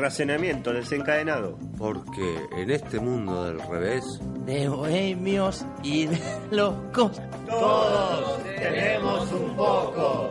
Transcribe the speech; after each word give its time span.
Racionamiento 0.00 0.72
desencadenado. 0.72 1.58
Porque 1.76 2.38
en 2.56 2.70
este 2.70 2.98
mundo 2.98 3.44
del 3.44 3.60
revés, 3.60 4.02
de 4.46 4.66
bohemios 4.66 5.66
y 5.82 6.06
de 6.06 6.18
locos, 6.50 7.20
todos 7.46 8.42
tenemos 8.44 9.30
un 9.30 9.56
poco. 9.56 10.30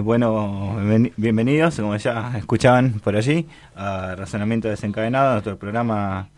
Eh, 0.00 0.02
bueno, 0.02 0.78
bienvenidos, 1.18 1.76
como 1.76 1.94
ya 1.96 2.32
escuchaban 2.38 3.00
por 3.00 3.16
allí, 3.16 3.46
a 3.76 4.14
Razonamiento 4.16 4.68
Desencadenado, 4.68 5.32
nuestro 5.32 5.58
programa 5.58 6.30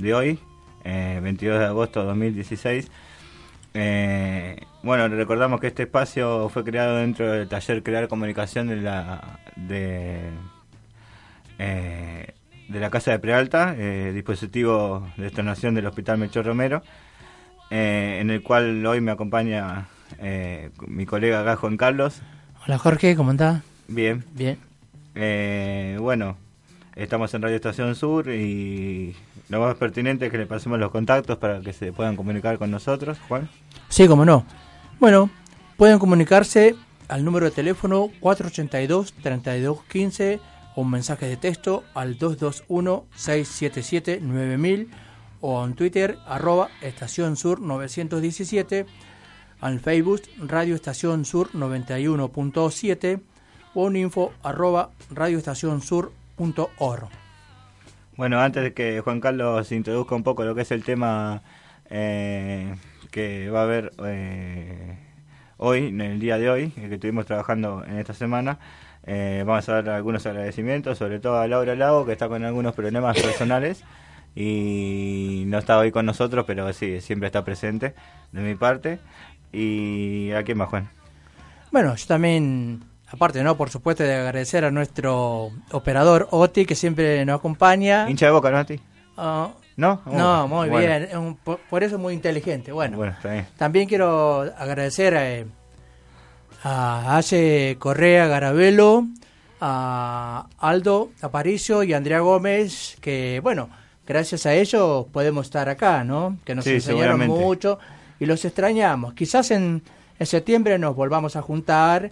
de 0.00 0.14
hoy, 0.14 0.40
22 0.82 1.54
eh, 1.54 1.58
de 1.60 1.64
agosto 1.64 2.00
de 2.00 2.06
2016. 2.06 2.90
Eh, 3.74 4.60
bueno, 4.82 5.06
recordamos 5.06 5.60
que 5.60 5.68
este 5.68 5.84
espacio 5.84 6.48
fue 6.48 6.64
creado 6.64 6.96
dentro 6.96 7.30
del 7.30 7.46
taller 7.46 7.84
Crear 7.84 8.08
Comunicación 8.08 8.66
de 8.66 8.76
la 8.78 9.38
de, 9.54 10.30
de 11.56 12.80
la 12.80 12.90
Casa 12.90 13.12
de 13.12 13.20
Prealta, 13.20 13.74
dispositivo 14.12 15.06
de 15.16 15.28
externación 15.28 15.76
del 15.76 15.86
Hospital 15.86 16.18
Melchor 16.18 16.46
Romero, 16.46 16.82
en 17.70 18.30
el 18.30 18.42
cual 18.42 18.84
hoy 18.84 19.00
me 19.00 19.12
acompaña 19.12 19.86
mi 20.88 21.06
colega 21.06 21.42
acá, 21.42 21.54
Juan 21.54 21.76
Carlos. 21.76 22.20
Hola 22.66 22.78
Jorge, 22.78 23.14
¿cómo 23.14 23.32
estás? 23.32 23.62
Bien. 23.88 24.24
Bien. 24.32 24.56
Eh, 25.14 25.98
bueno, 26.00 26.38
estamos 26.96 27.34
en 27.34 27.42
Radio 27.42 27.56
Estación 27.56 27.94
Sur 27.94 28.30
y 28.30 29.14
lo 29.50 29.60
más 29.60 29.74
pertinente 29.74 30.24
es 30.24 30.32
que 30.32 30.38
le 30.38 30.46
pasemos 30.46 30.78
los 30.78 30.90
contactos 30.90 31.36
para 31.36 31.60
que 31.60 31.74
se 31.74 31.92
puedan 31.92 32.16
comunicar 32.16 32.56
con 32.56 32.70
nosotros, 32.70 33.18
Juan. 33.28 33.50
Sí, 33.90 34.08
cómo 34.08 34.24
no. 34.24 34.46
Bueno, 34.98 35.28
pueden 35.76 35.98
comunicarse 35.98 36.74
al 37.08 37.22
número 37.22 37.44
de 37.44 37.52
teléfono 37.52 38.08
482-3215 38.22 40.40
o 40.74 40.80
un 40.80 40.90
mensaje 40.90 41.26
de 41.26 41.36
texto 41.36 41.84
al 41.92 42.18
221-677-9000 42.18 44.88
o 45.42 45.62
en 45.66 45.74
Twitter 45.74 46.16
arroba 46.26 46.70
Estación 46.80 47.36
Sur 47.36 47.60
917 47.60 48.86
al 49.64 49.80
Facebook 49.80 50.20
Radio 50.46 50.74
Estación 50.74 51.24
Sur 51.24 51.50
91.7 51.52 53.20
o 53.72 53.84
un 53.84 53.96
info 53.96 54.34
arroba 54.42 54.90
radioestacionsur.org. 55.10 57.08
Bueno, 58.18 58.40
antes 58.40 58.62
de 58.62 58.74
que 58.74 59.00
Juan 59.00 59.20
Carlos 59.22 59.72
introduzca 59.72 60.14
un 60.16 60.22
poco 60.22 60.44
lo 60.44 60.54
que 60.54 60.60
es 60.60 60.70
el 60.70 60.84
tema 60.84 61.40
eh, 61.88 62.74
que 63.10 63.48
va 63.48 63.60
a 63.60 63.62
haber 63.62 63.92
eh, 64.04 64.98
hoy, 65.56 65.86
en 65.86 66.02
el 66.02 66.20
día 66.20 66.36
de 66.36 66.50
hoy, 66.50 66.68
que 66.68 66.96
estuvimos 66.96 67.24
trabajando 67.24 67.82
en 67.86 67.98
esta 67.98 68.12
semana, 68.12 68.58
eh, 69.04 69.44
vamos 69.46 69.66
a 69.70 69.76
dar 69.76 69.88
algunos 69.88 70.26
agradecimientos, 70.26 70.98
sobre 70.98 71.20
todo 71.20 71.40
a 71.40 71.48
Laura 71.48 71.74
Lago, 71.74 72.04
que 72.04 72.12
está 72.12 72.28
con 72.28 72.44
algunos 72.44 72.74
problemas 72.74 73.18
personales 73.18 73.82
y 74.36 75.44
no 75.46 75.58
está 75.58 75.78
hoy 75.78 75.92
con 75.92 76.06
nosotros, 76.06 76.44
pero 76.46 76.72
sí, 76.72 77.00
siempre 77.00 77.28
está 77.28 77.44
presente 77.44 77.94
de 78.32 78.42
mi 78.42 78.56
parte. 78.56 78.98
¿Y 79.54 80.32
a 80.32 80.42
quién 80.42 80.58
más, 80.58 80.68
Juan? 80.68 80.88
Bueno, 81.70 81.94
yo 81.94 82.06
también, 82.06 82.84
aparte, 83.08 83.42
¿no? 83.42 83.56
Por 83.56 83.70
supuesto, 83.70 84.02
de 84.02 84.14
agradecer 84.14 84.64
a 84.64 84.70
nuestro 84.70 85.52
operador 85.70 86.28
Oti, 86.30 86.66
que 86.66 86.74
siempre 86.74 87.24
nos 87.24 87.38
acompaña. 87.38 88.10
¿Hincha 88.10 88.26
de 88.26 88.32
boca, 88.32 88.50
no, 88.50 88.60
Oti? 88.60 88.80
Ah, 89.16 89.50
¿No? 89.76 90.02
no, 90.06 90.48
muy 90.48 90.68
bien. 90.70 91.36
por, 91.70 91.84
eso 91.84 91.98
muy 91.98 92.14
inteligente. 92.14 92.72
Bueno, 92.72 92.96
bueno 92.96 93.16
también 93.56 93.88
quiero 93.88 94.40
agradecer 94.56 95.16
a, 95.16 95.44
a 96.62 97.18
Ace 97.18 97.76
Correa 97.78 98.26
Garabelo, 98.26 99.06
a 99.60 100.46
Aldo 100.58 101.10
Aparicio 101.22 101.82
y 101.84 101.92
Andrea 101.92 102.20
Gómez, 102.20 102.96
que, 103.00 103.40
bueno, 103.42 103.68
gracias 104.06 104.46
a 104.46 104.54
ellos 104.54 105.06
podemos 105.12 105.46
estar 105.46 105.68
acá, 105.68 106.02
¿no? 106.02 106.38
Que 106.44 106.54
nos 106.54 106.66
enseñaron 106.66 107.26
mucho 107.26 107.78
y 108.20 108.26
los 108.26 108.44
extrañamos. 108.44 109.14
Quizás 109.14 109.50
en, 109.50 109.82
septiembre 110.20 110.78
nos 110.78 110.96
volvamos 110.96 111.36
a 111.36 111.42
juntar 111.42 112.10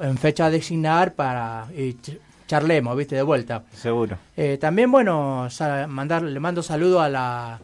en 0.00 0.16
fecha 0.16 0.46
a 0.46 0.50
designar 0.50 1.14
para 1.14 1.66
y 1.76 1.96
charlemos, 2.46 2.96
viste, 2.96 3.16
de 3.16 3.22
vuelta. 3.22 3.64
Seguro. 3.74 4.16
Eh, 4.36 4.56
también, 4.58 4.90
bueno, 4.90 5.48
mandar, 5.88 6.22
le 6.22 6.40
mando 6.40 6.62
saludo 6.62 7.00
a 7.00 7.08
la 7.08 7.60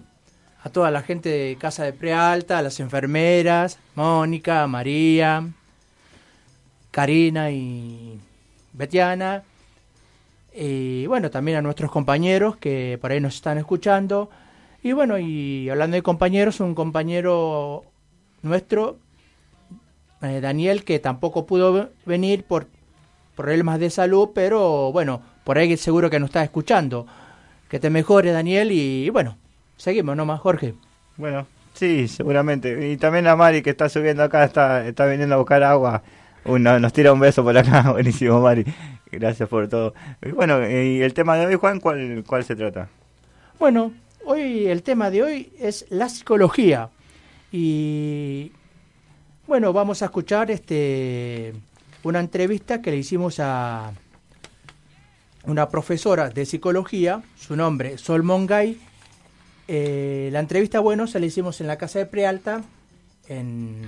a 0.64 0.70
toda 0.70 0.90
la 0.90 1.02
gente 1.02 1.28
de 1.28 1.56
Casa 1.56 1.84
de 1.84 1.92
Prealta, 1.92 2.58
a 2.58 2.62
las 2.62 2.80
enfermeras, 2.80 3.78
Mónica, 3.94 4.66
María, 4.66 5.46
Karina 6.90 7.50
y 7.50 8.18
Betiana. 8.72 9.42
Y 10.54 11.06
bueno, 11.06 11.30
también 11.30 11.58
a 11.58 11.62
nuestros 11.62 11.90
compañeros 11.90 12.56
que 12.56 12.98
por 12.98 13.12
ahí 13.12 13.20
nos 13.20 13.34
están 13.34 13.58
escuchando. 13.58 14.30
Y 14.84 14.92
bueno, 14.92 15.18
y 15.18 15.70
hablando 15.70 15.94
de 15.94 16.02
compañeros, 16.02 16.60
un 16.60 16.74
compañero 16.74 17.84
nuestro, 18.42 18.98
eh, 20.20 20.42
Daniel, 20.42 20.84
que 20.84 20.98
tampoco 20.98 21.46
pudo 21.46 21.88
venir 22.04 22.44
por 22.44 22.66
problemas 23.34 23.80
de 23.80 23.88
salud, 23.88 24.28
pero 24.34 24.92
bueno, 24.92 25.22
por 25.42 25.56
ahí 25.56 25.74
seguro 25.78 26.10
que 26.10 26.20
nos 26.20 26.28
está 26.28 26.44
escuchando. 26.44 27.06
Que 27.70 27.80
te 27.80 27.88
mejore, 27.88 28.30
Daniel, 28.30 28.72
y, 28.72 29.08
bueno, 29.08 29.38
seguimos 29.78 30.18
nomás, 30.18 30.38
Jorge. 30.40 30.74
Bueno, 31.16 31.46
sí, 31.72 32.06
seguramente. 32.06 32.90
Y 32.92 32.98
también 32.98 33.26
a 33.26 33.36
Mari, 33.36 33.62
que 33.62 33.70
está 33.70 33.88
subiendo 33.88 34.22
acá, 34.22 34.44
está, 34.44 34.86
está 34.86 35.06
viniendo 35.06 35.36
a 35.36 35.38
buscar 35.38 35.62
agua. 35.62 36.02
Uno, 36.44 36.78
nos 36.78 36.92
tira 36.92 37.10
un 37.10 37.20
beso 37.20 37.42
por 37.42 37.56
acá, 37.56 37.90
buenísimo, 37.92 38.38
Mari. 38.38 38.66
Gracias 39.10 39.48
por 39.48 39.66
todo. 39.66 39.94
Y 40.20 40.32
bueno, 40.32 40.60
y 40.68 41.00
el 41.00 41.14
tema 41.14 41.38
de 41.38 41.46
hoy, 41.46 41.54
Juan, 41.54 41.80
¿cuál, 41.80 42.22
cuál 42.26 42.44
se 42.44 42.54
trata? 42.54 42.90
Bueno, 43.58 43.92
Hoy 44.26 44.68
el 44.68 44.82
tema 44.82 45.10
de 45.10 45.22
hoy 45.22 45.52
es 45.58 45.84
la 45.90 46.08
psicología. 46.08 46.88
Y 47.52 48.52
bueno, 49.46 49.74
vamos 49.74 50.00
a 50.00 50.06
escuchar 50.06 50.50
este 50.50 51.52
una 52.02 52.20
entrevista 52.20 52.80
que 52.80 52.90
le 52.90 52.96
hicimos 52.96 53.38
a 53.38 53.92
una 55.44 55.68
profesora 55.68 56.30
de 56.30 56.46
psicología, 56.46 57.22
su 57.36 57.54
nombre 57.54 57.98
Sol 57.98 58.22
Mongay. 58.22 58.80
Eh, 59.68 60.30
la 60.32 60.40
entrevista, 60.40 60.80
bueno, 60.80 61.06
se 61.06 61.20
la 61.20 61.26
hicimos 61.26 61.60
en 61.60 61.66
la 61.66 61.76
casa 61.76 61.98
de 61.98 62.06
Prealta 62.06 62.64
en 63.28 63.82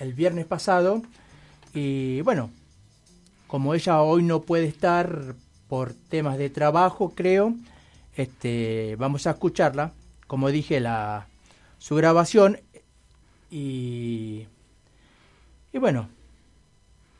el 0.00 0.14
viernes 0.14 0.46
pasado. 0.46 1.00
Y 1.74 2.22
bueno, 2.22 2.50
como 3.46 3.72
ella 3.72 4.02
hoy 4.02 4.24
no 4.24 4.42
puede 4.42 4.66
estar 4.66 5.36
por 5.68 5.92
temas 5.92 6.38
de 6.38 6.50
trabajo, 6.50 7.12
creo, 7.14 7.54
este, 8.16 8.96
vamos 8.98 9.26
a 9.26 9.30
escucharla, 9.30 9.92
como 10.26 10.50
dije, 10.50 10.80
la, 10.80 11.26
su 11.78 11.94
grabación 11.96 12.58
y, 13.50 14.46
y 15.72 15.78
bueno, 15.78 16.08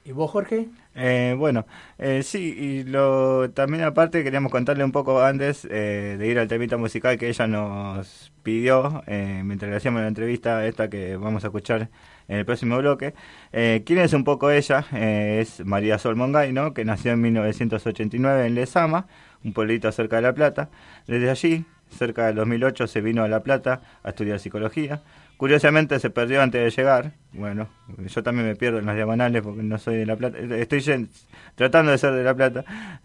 ¿Y 0.07 0.13
vos, 0.13 0.31
Jorge? 0.31 0.69
Eh, 0.99 1.35
bueno, 1.37 1.67
eh, 1.99 2.23
sí, 2.23 2.57
y 2.59 2.85
lo, 2.85 3.51
también 3.51 3.85
aparte 3.85 4.25
queríamos 4.25 4.51
contarle 4.51 4.83
un 4.83 4.93
poco 4.93 5.23
antes 5.23 5.67
eh, 5.71 6.17
de 6.19 6.27
ir 6.27 6.39
al 6.39 6.49
temita 6.49 6.79
musical 6.79 7.19
que 7.19 7.29
ella 7.29 7.47
nos 7.47 8.33
pidió 8.43 9.03
eh, 9.07 9.43
mientras 9.45 9.71
le 9.71 9.77
hacíamos 9.77 10.01
la 10.01 10.09
entrevista 10.09 10.67
esta 10.67 10.89
que 10.89 11.17
vamos 11.17 11.45
a 11.45 11.49
escuchar 11.49 11.91
en 12.29 12.39
el 12.39 12.47
próximo 12.47 12.79
bloque. 12.79 13.13
Eh, 13.53 13.83
¿Quién 13.85 13.99
es 13.99 14.15
un 14.15 14.25
poco 14.25 14.51
ella? 14.51 14.87
Es 14.91 15.65
María 15.67 15.99
Sol 15.99 16.17
Mongay, 16.17 16.55
¿no? 16.55 16.73
que 16.73 16.87
nació 16.87 17.13
en 17.13 17.21
1989 17.21 18.47
en 18.47 18.55
Lezama, 18.55 19.07
un 19.45 19.53
pueblito 19.53 19.93
cerca 19.93 20.17
de 20.17 20.23
La 20.23 20.33
Plata. 20.33 20.71
Desde 21.07 21.29
allí, 21.29 21.67
cerca 21.91 22.27
del 22.27 22.37
2008, 22.37 22.87
se 22.87 23.03
vino 23.03 23.23
a 23.23 23.29
La 23.29 23.43
Plata 23.43 23.83
a 24.03 24.09
estudiar 24.09 24.39
psicología. 24.39 25.03
Curiosamente 25.37 25.99
se 26.01 26.09
perdió 26.11 26.41
antes 26.41 26.63
de 26.65 26.71
llegar. 26.83 27.13
Bueno, 27.33 27.69
yo 28.07 28.23
también 28.23 28.47
me 28.49 28.57
pierdo 28.57 28.79
en 28.79 28.87
las 28.87 28.97
diagonales 28.97 29.43
porque 29.43 29.63
no 29.63 29.77
soy 29.79 29.97
de 29.97 30.07
La 30.07 30.17
Plata. 30.17 30.39
Estoy 30.39 31.09
tratando 31.55 31.93
de 31.93 31.99
ser 31.99 32.13
de 32.15 32.25
La 32.25 32.35
Plata. 32.35 32.65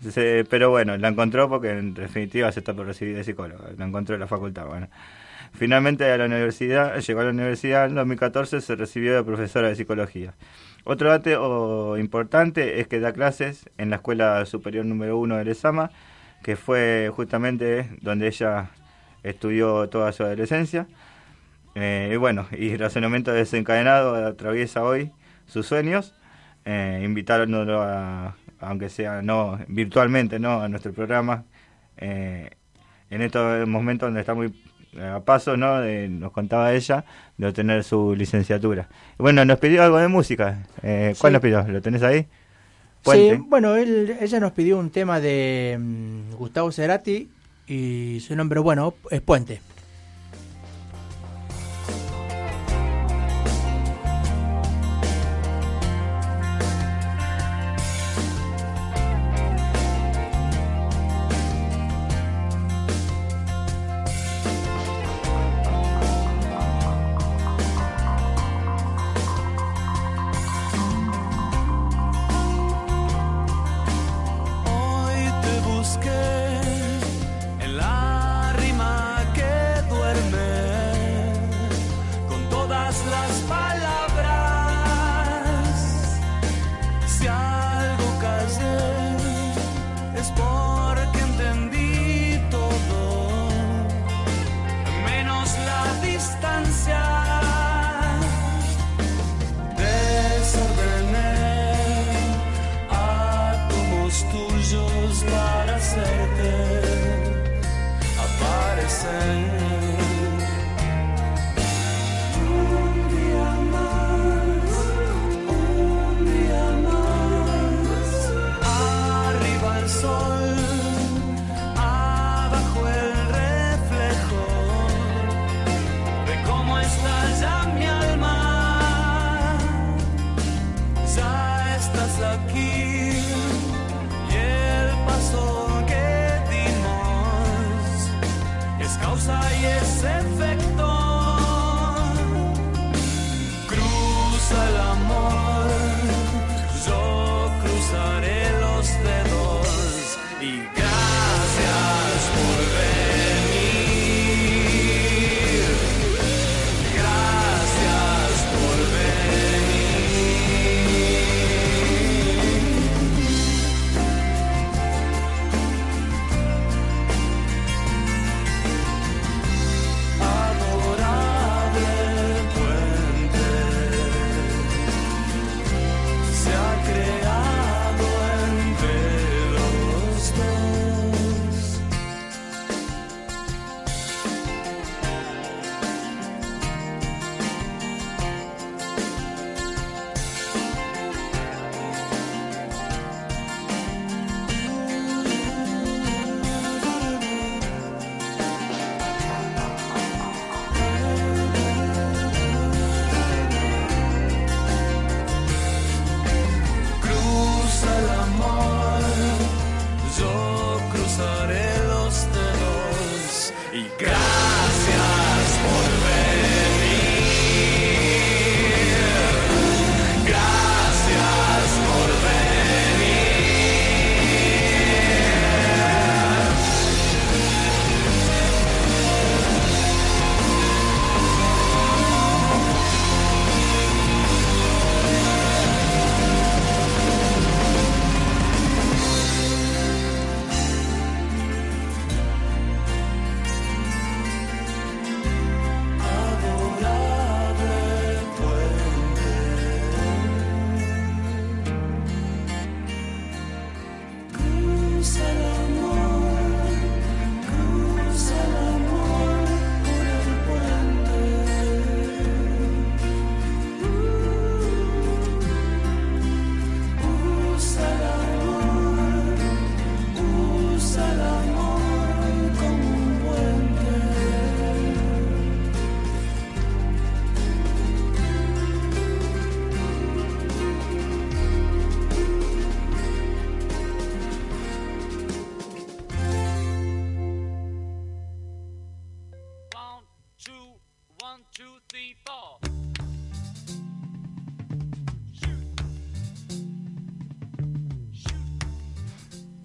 Se- 0.09 0.45
pero 0.49 0.69
bueno, 0.69 0.95
la 0.97 1.09
encontró 1.09 1.49
porque 1.49 1.71
en 1.71 1.93
definitiva 1.93 2.49
se 2.53 2.59
está 2.61 2.73
por 2.73 2.85
recibir 2.85 3.15
de 3.17 3.23
psicóloga. 3.25 3.65
La 3.77 3.85
encontró 3.85 4.15
en 4.15 4.21
la 4.21 4.27
facultad. 4.27 4.65
Bueno. 4.67 4.87
Finalmente 5.53 6.09
a 6.09 6.17
la 6.17 6.25
universidad, 6.25 6.97
llegó 6.99 7.19
a 7.19 7.23
la 7.25 7.31
universidad 7.31 7.85
en 7.87 7.95
2014, 7.95 8.61
se 8.61 8.75
recibió 8.77 9.13
de 9.15 9.23
profesora 9.25 9.67
de 9.67 9.75
psicología. 9.75 10.33
Otro 10.85 11.09
dato 11.09 11.97
importante 11.97 12.79
es 12.79 12.87
que 12.87 13.01
da 13.01 13.11
clases 13.11 13.69
en 13.77 13.89
la 13.89 13.97
Escuela 13.97 14.45
Superior 14.45 14.85
número 14.85 15.17
1 15.17 15.35
de 15.35 15.43
Lezama, 15.43 15.91
que 16.41 16.55
fue 16.55 17.11
justamente 17.13 17.89
donde 18.01 18.27
ella 18.27 18.69
estudió 19.23 19.89
toda 19.89 20.13
su 20.13 20.23
adolescencia. 20.23 20.87
Eh, 21.75 22.11
y 22.13 22.17
bueno, 22.17 22.47
y 22.51 22.75
razonamiento 22.75 23.31
desencadenado 23.31 24.15
atraviesa 24.27 24.83
hoy 24.83 25.11
sus 25.45 25.65
sueños, 25.67 26.13
eh, 26.65 27.01
invitándolo 27.03 27.81
a, 27.81 28.35
aunque 28.59 28.89
sea 28.89 29.21
no 29.21 29.57
virtualmente, 29.67 30.37
no 30.39 30.61
a 30.61 30.67
nuestro 30.69 30.91
programa, 30.93 31.45
eh, 31.97 32.49
en 33.09 33.21
estos 33.21 33.67
momentos 33.67 34.07
donde 34.07 34.19
está 34.21 34.33
muy 34.33 34.53
a 35.01 35.21
paso, 35.21 35.55
¿no? 35.55 35.79
De- 35.79 36.09
nos 36.09 36.31
contaba 36.33 36.73
ella 36.73 37.05
de 37.37 37.47
obtener 37.47 37.83
su 37.85 38.13
licenciatura. 38.15 38.89
Bueno, 39.17 39.45
nos 39.45 39.57
pidió 39.59 39.83
algo 39.83 39.97
de 39.97 40.09
música. 40.09 40.63
Eh, 40.83 41.13
¿Cuál 41.19 41.31
Sí. 41.31 41.33
nos 41.33 41.41
pidió? 41.41 41.63
¿Lo 41.67 41.81
tenés 41.81 42.03
ahí? 42.03 42.27
Puente. 43.03 43.37
Sí, 43.37 43.43
bueno, 43.47 43.75
él, 43.77 44.15
ella 44.19 44.39
nos 44.41 44.51
pidió 44.51 44.77
un 44.77 44.89
tema 44.91 45.19
de 45.21 45.77
mm, 45.79 46.35
Gustavo 46.35 46.71
Cerati 46.73 47.29
y 47.67 48.19
su 48.19 48.35
nombre, 48.35 48.59
bueno, 48.59 48.93
es 49.09 49.21
Puente. 49.21 49.61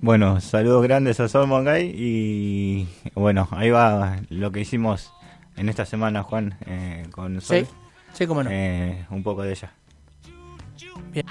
Bueno, 0.07 0.41
saludos 0.41 0.85
grandes 0.85 1.19
a 1.19 1.29
Sol 1.29 1.49
Mongay 1.49 1.93
y 1.93 2.89
bueno, 3.17 3.49
ahí 3.51 3.71
va 3.71 4.21
lo 4.29 4.53
que 4.53 4.61
hicimos 4.61 5.13
en 5.57 5.69
esta 5.69 5.85
semana, 5.85 6.23
Juan, 6.23 6.57
eh, 6.65 7.09
con 7.11 7.41
Sol. 7.41 7.67
Sí, 7.67 7.73
sí, 8.13 8.27
cómo 8.29 8.45
no. 8.45 8.51
Eh, 8.53 9.05
un 9.11 9.25
poco 9.25 9.43
de 9.43 9.51
ella. 9.51 9.73
Bien. 11.11 11.27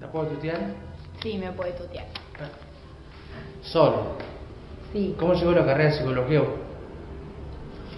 ¿La 0.00 0.10
puedo 0.10 0.28
tutear? 0.28 0.74
Sí, 1.22 1.36
me 1.36 1.52
puede 1.52 1.72
tutear. 1.72 2.06
Sol. 3.60 4.16
Sí. 4.94 5.16
¿Cómo 5.18 5.34
llegó 5.34 5.50
la 5.50 5.66
carrera 5.66 5.90
de 5.90 5.96
psicología? 5.98 6.40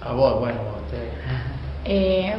A 0.01 0.13
vos, 0.15 0.41
bueno, 0.41 0.59
a 0.61 0.81
usted. 0.83 1.11
Eh, 1.85 2.35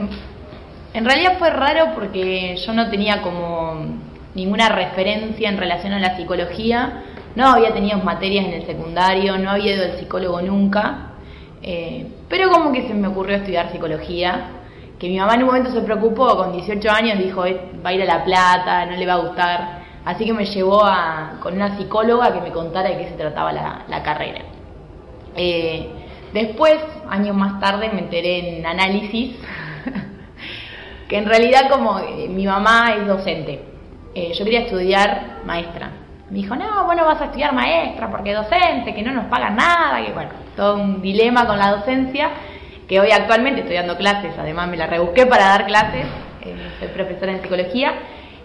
en 0.95 1.05
realidad 1.05 1.37
fue 1.37 1.51
raro 1.51 1.91
porque 1.93 2.55
yo 2.57 2.73
no 2.73 2.89
tenía 2.89 3.21
como 3.21 3.85
ninguna 4.33 4.69
referencia 4.69 5.47
en 5.47 5.59
relación 5.59 5.93
a 5.93 5.99
la 5.99 6.17
psicología. 6.17 7.03
No 7.35 7.49
había 7.49 7.71
tenido 7.71 7.99
materias 7.99 8.45
en 8.45 8.53
el 8.53 8.65
secundario, 8.65 9.37
no 9.37 9.51
había 9.51 9.75
ido 9.75 9.85
al 9.85 9.99
psicólogo 9.99 10.41
nunca. 10.41 11.11
Eh, 11.61 12.07
pero 12.27 12.49
como 12.49 12.71
que 12.71 12.87
se 12.87 12.95
me 12.95 13.09
ocurrió 13.09 13.37
estudiar 13.37 13.71
psicología. 13.71 14.53
Que 14.97 15.07
mi 15.07 15.19
mamá 15.19 15.35
en 15.35 15.41
un 15.41 15.47
momento 15.47 15.69
se 15.69 15.81
preocupó, 15.81 16.35
con 16.35 16.51
18 16.53 16.89
años 16.89 17.19
dijo, 17.19 17.45
"Eh, 17.45 17.61
va 17.85 17.91
a 17.91 17.93
ir 17.93 18.01
a 18.01 18.05
La 18.05 18.23
Plata, 18.23 18.87
no 18.87 18.97
le 18.97 19.05
va 19.05 19.13
a 19.13 19.17
gustar. 19.17 19.76
Así 20.07 20.23
que 20.23 20.31
me 20.31 20.45
llevó 20.45 20.85
a, 20.85 21.33
con 21.41 21.53
una 21.53 21.75
psicóloga 21.75 22.31
que 22.31 22.39
me 22.39 22.53
contara 22.53 22.87
de 22.87 22.97
qué 22.97 23.09
se 23.09 23.15
trataba 23.15 23.51
la, 23.51 24.03
carrera. 24.03 24.39
Eh, 25.35 25.85
después, 26.31 26.77
años 27.09 27.35
más 27.35 27.59
tarde, 27.59 27.89
me 27.93 27.99
enteré 27.99 28.57
en 28.57 28.65
análisis 28.65 29.35
que 31.09 31.17
en 31.17 31.25
realidad 31.25 31.69
como 31.69 31.99
eh, 31.99 32.29
mi 32.29 32.45
mamá 32.45 32.93
es 32.95 33.05
docente, 33.05 33.65
eh, 34.15 34.31
yo 34.33 34.45
quería 34.45 34.61
estudiar 34.61 35.41
maestra. 35.45 35.91
Me 36.29 36.37
dijo, 36.37 36.55
no, 36.55 36.85
bueno, 36.85 37.03
vas 37.03 37.19
a 37.19 37.25
estudiar 37.25 37.53
maestra 37.53 38.09
porque 38.09 38.33
docente, 38.33 38.95
que 38.95 39.03
no 39.03 39.11
nos 39.11 39.25
pagan 39.25 39.57
nada, 39.57 40.05
que 40.05 40.13
bueno, 40.13 40.29
todo 40.55 40.75
un 40.75 41.01
dilema 41.01 41.45
con 41.45 41.59
la 41.59 41.71
docencia, 41.71 42.29
que 42.87 43.01
hoy 43.01 43.11
actualmente 43.11 43.59
estoy 43.59 43.75
dando 43.75 43.97
clases, 43.97 44.31
además 44.37 44.69
me 44.69 44.77
la 44.77 44.87
rebusqué 44.87 45.25
para 45.25 45.47
dar 45.47 45.65
clases, 45.65 46.05
eh, 46.45 46.55
soy 46.79 46.87
profesora 46.87 47.33
en 47.33 47.41
psicología, 47.41 47.93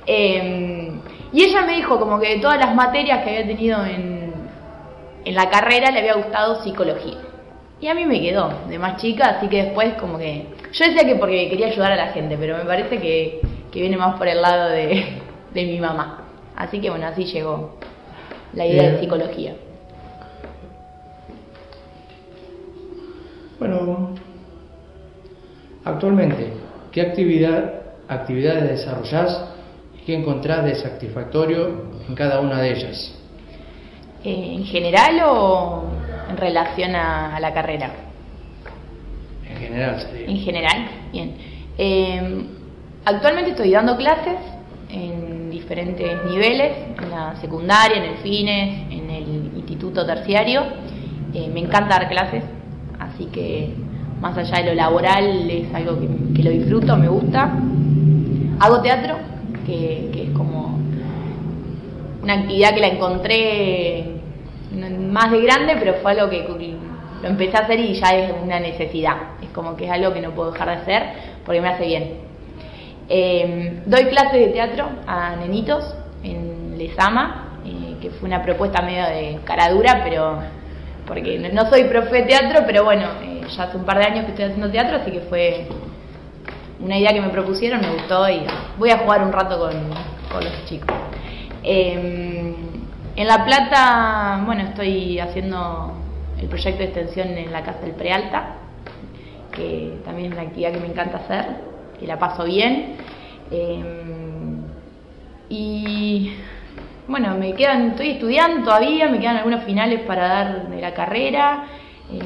eh, 0.07 0.91
y 1.33 1.43
ella 1.43 1.63
me 1.63 1.77
dijo 1.77 1.99
como 1.99 2.21
que 2.21 2.35
de 2.35 2.41
todas 2.41 2.59
las 2.59 2.75
materias 2.75 3.25
que 3.25 3.31
había 3.31 3.47
tenido 3.47 3.85
en, 3.85 4.33
en 5.25 5.35
la 5.35 5.49
carrera 5.49 5.91
le 5.91 6.01
había 6.01 6.15
gustado 6.15 6.63
psicología. 6.63 7.19
Y 7.81 7.89
a 7.89 7.95
mí 7.95 8.05
me 8.05 8.21
quedó 8.21 8.53
de 8.69 8.79
más 8.79 9.01
chica, 9.01 9.31
así 9.31 9.49
que 9.49 9.65
después 9.65 9.95
como 9.95 10.19
que... 10.19 10.47
Yo 10.73 10.85
decía 10.85 11.05
que 11.05 11.17
porque 11.17 11.49
quería 11.49 11.67
ayudar 11.67 11.93
a 11.93 11.97
la 11.97 12.09
gente, 12.09 12.37
pero 12.39 12.57
me 12.57 12.65
parece 12.65 12.99
que, 12.99 13.41
que 13.73 13.81
viene 13.81 13.97
más 13.97 14.17
por 14.17 14.29
el 14.29 14.41
lado 14.41 14.71
de, 14.71 15.21
de 15.55 15.65
mi 15.65 15.81
mamá. 15.81 16.23
Así 16.55 16.81
que 16.81 16.91
bueno, 16.91 17.07
así 17.07 17.25
llegó 17.25 17.79
la 18.53 18.67
idea 18.67 18.93
de 18.93 19.01
psicología. 19.01 19.55
Bueno, 23.59 24.11
actualmente, 25.85 26.53
¿qué 26.91 27.01
actividad, 27.01 27.75
actividades 28.09 28.69
desarrollás 28.69 29.49
y 29.61 29.62
qué 30.07 30.15
encontrás 30.15 30.65
de 30.65 30.75
satisfactorio 30.75 31.93
en 32.09 32.15
cada 32.15 32.41
una 32.41 32.61
de 32.61 32.73
ellas? 32.73 33.15
Eh, 34.25 34.55
¿En 34.57 34.65
general 34.65 35.21
o 35.27 35.85
en 36.31 36.37
relación 36.37 36.95
a, 36.95 37.37
a 37.37 37.41
la 37.41 37.53
carrera? 37.53 37.91
En 39.49 39.57
general 39.57 40.01
sería. 40.01 40.27
En 40.27 40.37
general, 40.39 40.89
bien. 41.13 41.35
Eh, 41.79 42.45
actualmente 43.05 43.51
estoy 43.51 43.71
dando 43.71 43.97
clases 43.97 44.37
en 44.91 45.51
diferentes 45.51 46.25
niveles, 46.27 46.73
en 47.03 47.11
la 47.11 47.37
secundaria, 47.41 47.97
en 47.97 48.05
el 48.05 48.17
FINES, 48.19 48.93
en 48.93 49.11
el 49.11 49.53
instituto 49.57 50.05
terciario. 50.05 50.63
Eh, 51.35 51.51
me 51.53 51.61
encanta 51.61 51.99
dar 51.99 52.09
clases, 52.09 52.45
así 52.99 53.27
que 53.27 53.71
más 54.21 54.37
allá 54.37 54.59
de 54.59 54.65
lo 54.67 54.75
laboral 54.75 55.49
es 55.51 55.75
algo 55.75 55.99
que, 55.99 56.35
que 56.35 56.43
lo 56.43 56.51
disfruto, 56.51 56.97
me 56.97 57.09
gusta. 57.09 57.59
Hago 58.61 58.81
teatro, 58.83 59.17
que, 59.67 60.11
que 60.13 60.23
es 60.25 60.31
como 60.31 60.79
una 62.23 62.35
actividad 62.35 62.75
que 62.75 62.81
la 62.81 62.89
encontré 62.89 64.05
más 65.11 65.31
de 65.31 65.41
grande, 65.43 65.77
pero 65.79 65.95
fue 65.95 66.13
algo 66.13 66.31
que 66.31 66.47
lo 67.23 67.29
empecé 67.29 67.57
a 67.57 67.61
hacer 67.61 67.79
y 67.81 67.95
ya 67.95 68.15
es 68.15 68.33
una 68.43 68.61
necesidad. 68.61 69.17
Es 69.43 69.51
como 69.51 69.77
que 69.77 69.85
es 69.87 69.91
algo 69.91 70.13
que 70.13 70.21
no 70.21 70.31
puedo 70.31 70.53
dejar 70.53 70.69
de 70.69 70.75
hacer 70.75 71.03
porque 71.45 71.61
me 71.61 71.69
hace 71.69 71.87
bien. 71.87 72.15
Eh, 73.09 73.83
doy 73.85 74.05
clases 74.07 74.41
de 74.41 74.49
teatro 74.49 74.89
a 75.07 75.37
nenitos 75.37 75.95
en 76.23 76.79
Lesama, 76.79 77.59
eh, 77.65 77.97
que 78.01 78.11
fue 78.11 78.29
una 78.29 78.43
propuesta 78.43 78.83
medio 78.83 79.05
de 79.05 79.39
cara 79.45 79.71
dura, 79.71 80.01
pero 80.05 80.39
porque 81.07 81.39
no, 81.39 81.49
no 81.51 81.69
soy 81.69 81.85
profe 81.85 82.19
de 82.19 82.23
teatro, 82.23 82.63
pero 82.67 82.85
bueno, 82.85 83.07
eh, 83.23 83.43
ya 83.55 83.65
hace 83.65 83.77
un 83.77 83.85
par 83.85 83.99
de 83.99 84.05
años 84.05 84.25
que 84.25 84.31
estoy 84.31 84.45
haciendo 84.47 84.71
teatro, 84.71 84.97
así 84.97 85.11
que 85.11 85.21
fue 85.21 85.67
una 86.83 86.99
idea 86.99 87.13
que 87.13 87.21
me 87.21 87.29
propusieron, 87.29 87.81
me 87.81 87.93
gustó 87.93 88.29
y 88.29 88.43
voy 88.79 88.91
a 88.91 88.99
jugar 88.99 89.23
un 89.23 89.33
rato 89.33 89.59
con, 89.59 89.73
con 90.31 90.45
los 90.45 90.65
chicos. 90.67 90.95
Eh, 91.63 92.55
en 93.15 93.27
La 93.27 93.45
Plata, 93.45 94.43
bueno, 94.45 94.63
estoy 94.63 95.19
haciendo 95.21 95.93
el 96.41 96.49
proyecto 96.49 96.79
de 96.79 96.85
extensión 96.87 97.29
en 97.29 97.53
la 97.53 97.63
Casa 97.63 97.81
del 97.81 97.93
Prealta, 97.93 98.57
que 99.53 99.99
también 100.05 100.33
es 100.33 100.39
una 100.39 100.49
actividad 100.49 100.73
que 100.73 100.81
me 100.81 100.87
encanta 100.87 101.19
hacer, 101.19 101.45
que 102.01 102.07
la 102.07 102.19
paso 102.19 102.45
bien. 102.45 102.97
Eh, 103.51 103.85
y 105.51 106.33
bueno, 107.07 107.37
me 107.37 107.53
quedan, 107.55 107.91
estoy 107.91 108.11
estudiando 108.13 108.65
todavía, 108.65 109.09
me 109.09 109.21
quedan 109.21 109.37
algunos 109.37 109.65
finales 109.65 110.01
para 110.01 110.27
dar 110.27 110.69
de 110.69 110.81
la 110.81 110.95
carrera. 110.95 111.65
eh, 112.11 112.19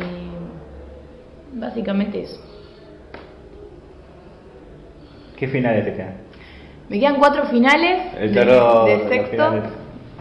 básicamente 1.52 2.22
eso. 2.22 2.45
¿Qué 5.36 5.48
finales 5.48 5.84
te 5.84 5.92
quedan? 5.94 6.14
Me 6.88 6.98
quedan 7.00 7.16
cuatro 7.16 7.44
finales 7.46 8.00
El 8.18 8.32
de, 8.32 8.44
sexto. 9.08 9.30
finales. 9.30 9.62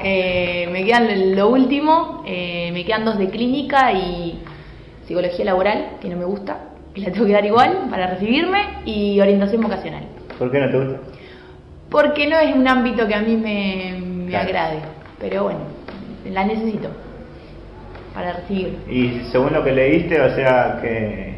Eh, 0.04 0.68
me 0.72 0.84
quedan 0.84 1.36
lo 1.36 1.50
último, 1.50 2.24
eh, 2.28 2.70
me 2.74 2.84
quedan 2.84 3.06
dos 3.06 3.18
de 3.18 3.30
clínica 3.30 3.94
y 3.94 4.40
psicología 5.08 5.46
laboral, 5.46 5.92
que 6.02 6.10
no 6.10 6.18
me 6.18 6.26
gusta, 6.26 6.58
que 6.94 7.02
la 7.02 7.12
tengo 7.12 7.26
que 7.26 7.32
dar 7.32 7.46
igual 7.46 7.88
para 7.90 8.08
recibirme, 8.08 8.60
y 8.86 9.20
orientación 9.22 9.62
vocacional. 9.62 10.04
¿Por 10.38 10.52
qué 10.52 10.60
no 10.60 10.70
te 10.70 10.78
gusta? 10.78 11.00
Porque 11.90 12.28
no 12.28 12.38
es 12.40 12.54
un 12.56 12.68
ámbito 12.68 13.08
que 13.08 13.16
a 13.16 13.22
mí 13.22 13.38
me, 13.38 13.96
me 14.02 14.30
Claro. 14.32 14.48
agrade, 14.50 14.80
pero 15.20 15.44
bueno, 15.44 15.60
la 16.30 16.44
necesito 16.44 16.90
para 18.14 18.34
recibir. 18.34 18.78
Y 18.90 19.22
según 19.32 19.54
lo 19.54 19.64
que 19.64 19.72
leíste, 19.72 20.20
o 20.20 20.36
sea, 20.36 20.80
¿qué, 20.82 21.36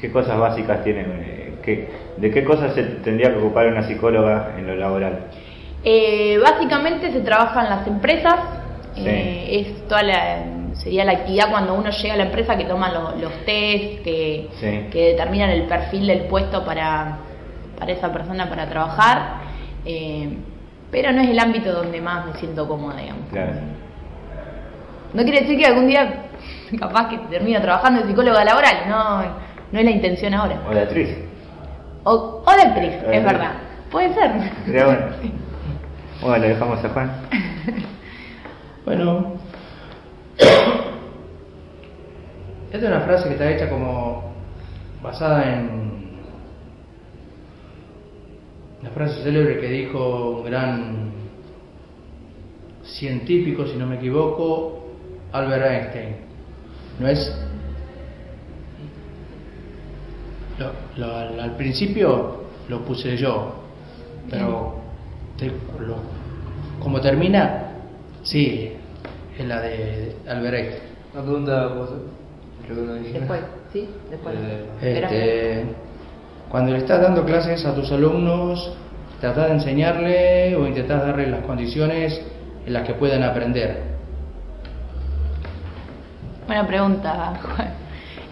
qué 0.00 0.10
cosas 0.10 0.38
básicas 0.38 0.82
tienen? 0.84 1.06
¿Qué- 1.62 1.88
¿De 2.16 2.30
qué 2.30 2.44
cosas 2.44 2.74
se 2.74 2.82
tendría 2.82 3.30
que 3.32 3.38
ocupar 3.38 3.66
una 3.68 3.82
psicóloga 3.82 4.54
en 4.58 4.66
lo 4.66 4.74
laboral? 4.76 5.26
Eh, 5.84 6.38
básicamente 6.42 7.10
se 7.12 7.20
trabaja 7.20 7.62
en 7.64 7.70
las 7.70 7.86
empresas, 7.86 8.34
Sí. 8.94 9.04
eh, 9.06 9.60
es 9.60 9.88
toda 9.88 10.02
la, 10.02 10.44
sería 10.74 11.04
la 11.04 11.12
actividad 11.12 11.50
cuando 11.50 11.74
uno 11.74 11.90
llega 11.90 12.14
a 12.14 12.16
la 12.18 12.24
empresa 12.24 12.56
que 12.56 12.64
toman 12.64 12.92
lo- 12.94 13.16
los 13.16 13.32
test, 13.44 14.02
que, 14.04 14.48
Sí. 14.60 14.86
que 14.92 15.04
determinan 15.12 15.50
el 15.50 15.62
perfil 15.62 16.06
del 16.06 16.20
puesto 16.26 16.64
para, 16.64 17.18
para 17.78 17.92
esa 17.92 18.12
persona 18.12 18.48
para 18.48 18.68
trabajar, 18.68 19.40
eh, 19.84 20.28
pero 20.90 21.10
no 21.12 21.22
es 21.22 21.30
el 21.30 21.38
ámbito 21.38 21.72
donde 21.72 22.00
más 22.00 22.26
me 22.26 22.34
siento 22.34 22.68
cómoda, 22.68 23.00
digamos. 23.00 23.24
Claro. 23.32 23.52
No 25.14 25.22
quiere 25.24 25.40
decir 25.40 25.58
que 25.58 25.66
algún 25.66 25.88
día 25.88 26.24
capaz 26.78 27.08
que 27.08 27.18
termino 27.30 27.60
trabajando 27.60 28.00
de 28.02 28.08
psicóloga 28.08 28.44
laboral, 28.44 28.76
no, 28.88 29.22
no 29.72 29.78
es 29.78 29.84
la 29.84 29.90
intención 29.90 30.34
ahora. 30.34 30.60
O 30.70 30.74
de 30.74 30.80
actriz. 30.80 31.08
O, 32.04 32.42
o 32.44 32.52
de 32.56 32.62
actriz, 32.62 32.92
Eh, 32.92 33.18
es 33.18 33.24
verdad. 33.24 33.52
Puede 33.90 34.12
ser. 34.14 34.30
Sería 34.64 34.86
bueno. 34.86 35.06
Bueno, 36.22 36.38
le 36.38 36.48
dejamos 36.50 36.84
a 36.84 36.88
Juan. 36.88 37.10
Bueno. 38.84 39.32
Esta 42.72 42.78
es 42.78 42.84
una 42.84 43.00
frase 43.02 43.28
que 43.28 43.34
está 43.34 43.50
hecha 43.50 43.68
como 43.68 44.32
basada 45.02 45.54
en 45.54 46.02
la 48.82 48.90
frase 48.90 49.22
célebre 49.22 49.60
que 49.60 49.68
dijo 49.68 50.30
un 50.38 50.44
gran 50.44 51.10
científico, 52.84 53.66
si 53.66 53.76
no 53.76 53.86
me 53.86 53.96
equivoco, 53.96 54.86
Albert 55.32 55.66
Einstein. 55.66 56.16
¿No 56.98 57.08
es? 57.08 57.36
Lo- 60.62 61.06
lo- 61.06 61.16
al, 61.16 61.40
al 61.40 61.56
principio 61.56 62.42
lo 62.68 62.80
puse 62.84 63.16
yo, 63.16 63.54
Pero, 64.30 64.76
te- 65.36 65.46
lo- 65.80 65.96
como 66.80 67.00
termina, 67.00 67.72
sí, 68.22 68.72
es 69.38 69.44
la 69.46 69.60
de 69.60 70.14
Albert 70.28 70.78
Una 71.14 71.22
pregunta, 71.22 71.68
¿puedo 71.68 71.84
hacer? 71.84 71.96
Creo 72.64 72.76
que 72.76 72.82
no 72.82 72.94
dije. 72.94 73.18
Después, 73.18 73.40
¿sí? 73.72 73.88
Después. 74.10 74.34
Eh. 74.80 75.00
Este, 75.02 75.64
cuando 76.48 76.72
le 76.72 76.78
estás 76.78 77.00
dando 77.02 77.24
clases 77.24 77.64
a 77.66 77.74
tus 77.74 77.90
alumnos, 77.90 78.72
tratás 79.20 79.46
de 79.48 79.54
enseñarle 79.54 80.54
o 80.56 80.66
intentás 80.66 81.02
darle 81.04 81.26
las 81.28 81.44
condiciones 81.44 82.20
en 82.66 82.72
las 82.72 82.86
que 82.86 82.94
puedan 82.94 83.22
aprender. 83.22 83.82
Buena 86.46 86.66
pregunta, 86.66 87.40
Juan. 87.56 87.68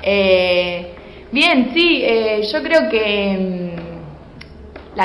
Eh, 0.02 0.94
bien, 1.32 1.70
sí, 1.74 2.02
eh, 2.04 2.42
yo 2.52 2.62
creo 2.62 2.88
que 2.90 3.74
mm, 4.96 5.04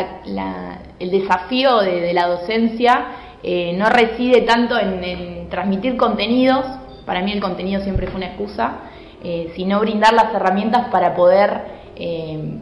el 1.00 1.12
desafío 1.12 1.79
de, 1.79 2.13
la 2.13 2.27
docencia 2.27 3.05
eh, 3.44 3.74
no 3.77 3.89
reside 3.89 4.41
tanto 4.41 4.77
en, 4.77 5.50
transmitir 5.50 5.96
contenidos, 5.98 6.65
para 7.05 7.22
mí 7.22 7.32
el 7.32 7.39
contenido 7.39 7.82
siempre 7.82 8.08
fue 8.08 8.17
una 8.17 8.27
excusa, 8.27 8.77
eh, 9.24 9.53
sino 9.55 9.79
brindar 9.79 10.13
las 10.13 10.34
herramientas 10.34 10.88
para 10.89 11.15
poder 11.15 11.75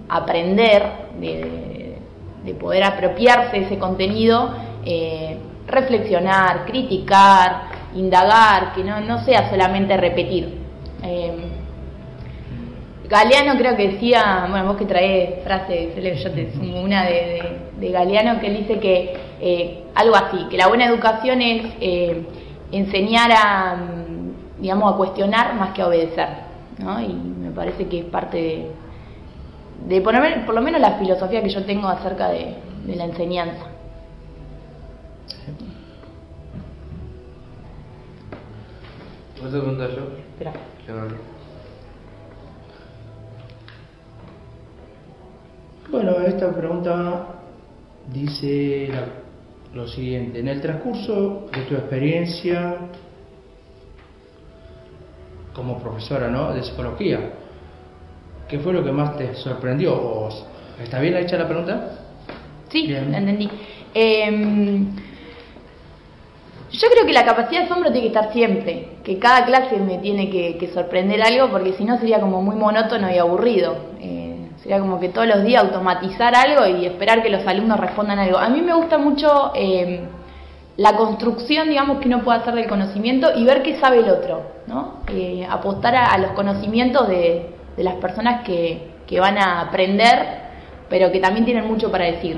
aprender, 0.10 0.84
de, 1.20 1.98
de 2.46 2.53
poder 2.53 2.84
apropiarse 2.84 3.63
ese 3.63 3.79
contenido, 3.79 4.53
reflexionar, 5.65 6.65
criticar, 6.65 7.63
indagar, 7.96 8.74
que 8.74 8.84
no, 8.84 9.24
sea 9.25 9.50
solamente 9.50 9.98
repetir. 9.98 10.60
Galeano 13.13 13.58
creo 13.60 13.75
que 13.77 13.89
decía, 13.89 14.48
bueno, 14.50 14.65
vos 14.65 14.77
que 14.77 14.86
traes 14.86 15.43
frases, 15.43 15.96
yo 16.24 16.32
te 16.32 16.51
sumo 16.53 16.82
una 16.82 17.05
de, 17.05 17.12
de- 17.13 17.60
de 17.79 17.91
Galeano 17.91 18.39
que 18.39 18.48
él 18.48 18.58
dice 18.58 18.79
que 18.79 19.13
eh, 19.39 19.84
algo 19.96 20.15
así, 20.15 20.48
que 20.50 20.58
la 20.58 20.67
buena 20.67 20.86
educación 20.86 21.41
es 21.41 21.74
eh, 21.79 22.25
enseñar 22.72 23.29
a, 23.32 23.75
mm, 23.75 24.62
digamos, 24.62 24.93
a 24.93 24.98
cuestionar 24.98 25.53
más 25.55 25.74
que 25.74 25.82
a 25.84 25.88
obedecer, 25.88 26.27
¿no? 26.79 27.00
Y 27.01 27.13
me 27.13 27.51
parece 27.51 27.88
que 27.88 28.00
es 28.00 28.05
parte 28.05 28.38
de, 28.38 28.72
de 29.96 30.01
por, 30.01 30.13
lo 30.15 30.22
men- 30.22 30.46
por 30.46 30.55
lo 30.55 30.62
menos 30.62 30.82
la 30.82 30.93
filosofía 30.93 31.43
que 31.43 31.50
yo 31.50 31.63
tengo 31.65 31.88
acerca 31.88 32.29
de, 32.29 32.55
de 32.86 32.96
la 32.96 33.05
enseñanza. 33.05 33.65
¿Puedo 39.39 39.51
preguntar 39.62 39.89
yo? 39.91 40.03
Espera. 40.32 40.53
Bueno, 45.94 46.14
esta 46.26 46.50
pregunta 46.52 47.28
dice 48.12 48.88
la- 48.92 49.06
lo 49.80 49.88
siguiente. 49.88 50.40
En 50.40 50.48
el 50.48 50.60
transcurso 50.60 51.46
de 51.54 51.62
tu 51.66 51.76
experiencia 51.76 52.78
como 55.54 55.78
profesora 55.78 56.30
¿no? 56.30 56.52
de 56.52 56.64
psicología, 56.64 57.20
¿qué 58.50 58.58
fue 58.58 58.74
lo 58.74 58.84
que 58.84 58.92
más 58.92 59.16
te 59.18 59.36
sorprendió? 59.36 59.94
¿O 59.94 60.30
¿Está 60.84 61.00
bien 61.00 61.16
hecha 61.16 61.38
la 61.38 61.48
pregunta? 61.48 62.00
Sí, 62.70 62.88
Bien. 62.88 63.14
entendí. 63.14 63.48
Eh, 63.94 64.84
yo 66.72 66.88
creo 66.90 67.06
que 67.06 67.14
la 67.14 67.24
capacidad 67.24 67.60
de 67.62 67.66
asombro 67.68 67.92
tiene 67.92 68.10
que 68.10 68.18
estar 68.18 68.34
siempre, 68.34 68.88
que 69.04 69.20
cada 69.20 69.46
clase 69.46 69.78
me 69.78 70.00
tiene 70.00 70.28
que, 70.32 70.58
que 70.58 70.70
sorprender 70.74 71.22
algo, 71.22 71.52
porque 71.52 71.74
si 71.74 71.86
no 71.86 72.00
sería 72.00 72.20
como 72.20 72.42
muy 72.42 72.56
monótono 72.56 73.14
y 73.14 73.20
aburrido. 73.20 73.76
Eh, 74.02 74.33
sería 74.63 74.79
como 74.79 75.00
que 75.00 75.10
todos 75.10 75.27
los 75.27 75.43
días 75.43 75.63
automatizar 75.63 76.34
algo 76.36 76.65
y 76.65 76.86
esperar 76.86 77.22
que 77.22 77.29
los 77.29 77.46
alumnos 77.46 77.79
respondan 77.79 78.18
algo. 78.18 78.38
A 78.38 78.50
mí 78.50 78.61
me 78.61 78.74
gusta 78.74 78.98
mucho 78.98 79.51
eh, 79.55 80.01
la 80.77 80.96
construcción, 80.96 81.70
digamos, 81.70 82.00
que 82.00 82.07
uno 82.07 82.24
puede 82.24 82.40
hacer 82.40 82.55
del 82.55 82.68
conocimiento 82.68 83.27
y 83.35 83.44
ver 83.44 83.61
qué 83.61 83.75
sabe 83.79 84.00
el 84.00 84.09
otro, 84.09 84.42
¿no? 84.68 85.01
Eh, 85.09 85.46
apostar 85.50 85.96
a, 85.96 86.18
los 86.18 86.31
conocimientos 86.31 87.07
de, 87.09 87.50
de 87.77 87.83
las 87.83 87.96
personas 87.96 88.44
que, 88.44 88.88
que 89.05 89.20
van 89.20 89.38
a 89.38 89.61
aprender 89.61 90.42
pero 90.90 91.11
que 91.11 91.20
también 91.20 91.44
tienen 91.44 91.66
mucho 91.68 91.90
para 91.92 92.05
decir. 92.05 92.38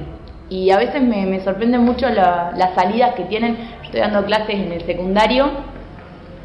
Y 0.49 0.69
a 0.71 0.77
veces 0.77 1.01
me, 1.01 1.25
me 1.25 1.41
sorprenden 1.43 1.81
mucho 1.83 2.07
la- 2.09 2.53
las 2.55 2.73
salidas 2.73 3.13
que 3.15 3.23
tienen. 3.25 3.57
Estoy 3.83 3.99
dando 3.99 4.23
clases 4.23 4.55
en 4.55 4.71
el 4.71 4.81
secundario 4.85 5.49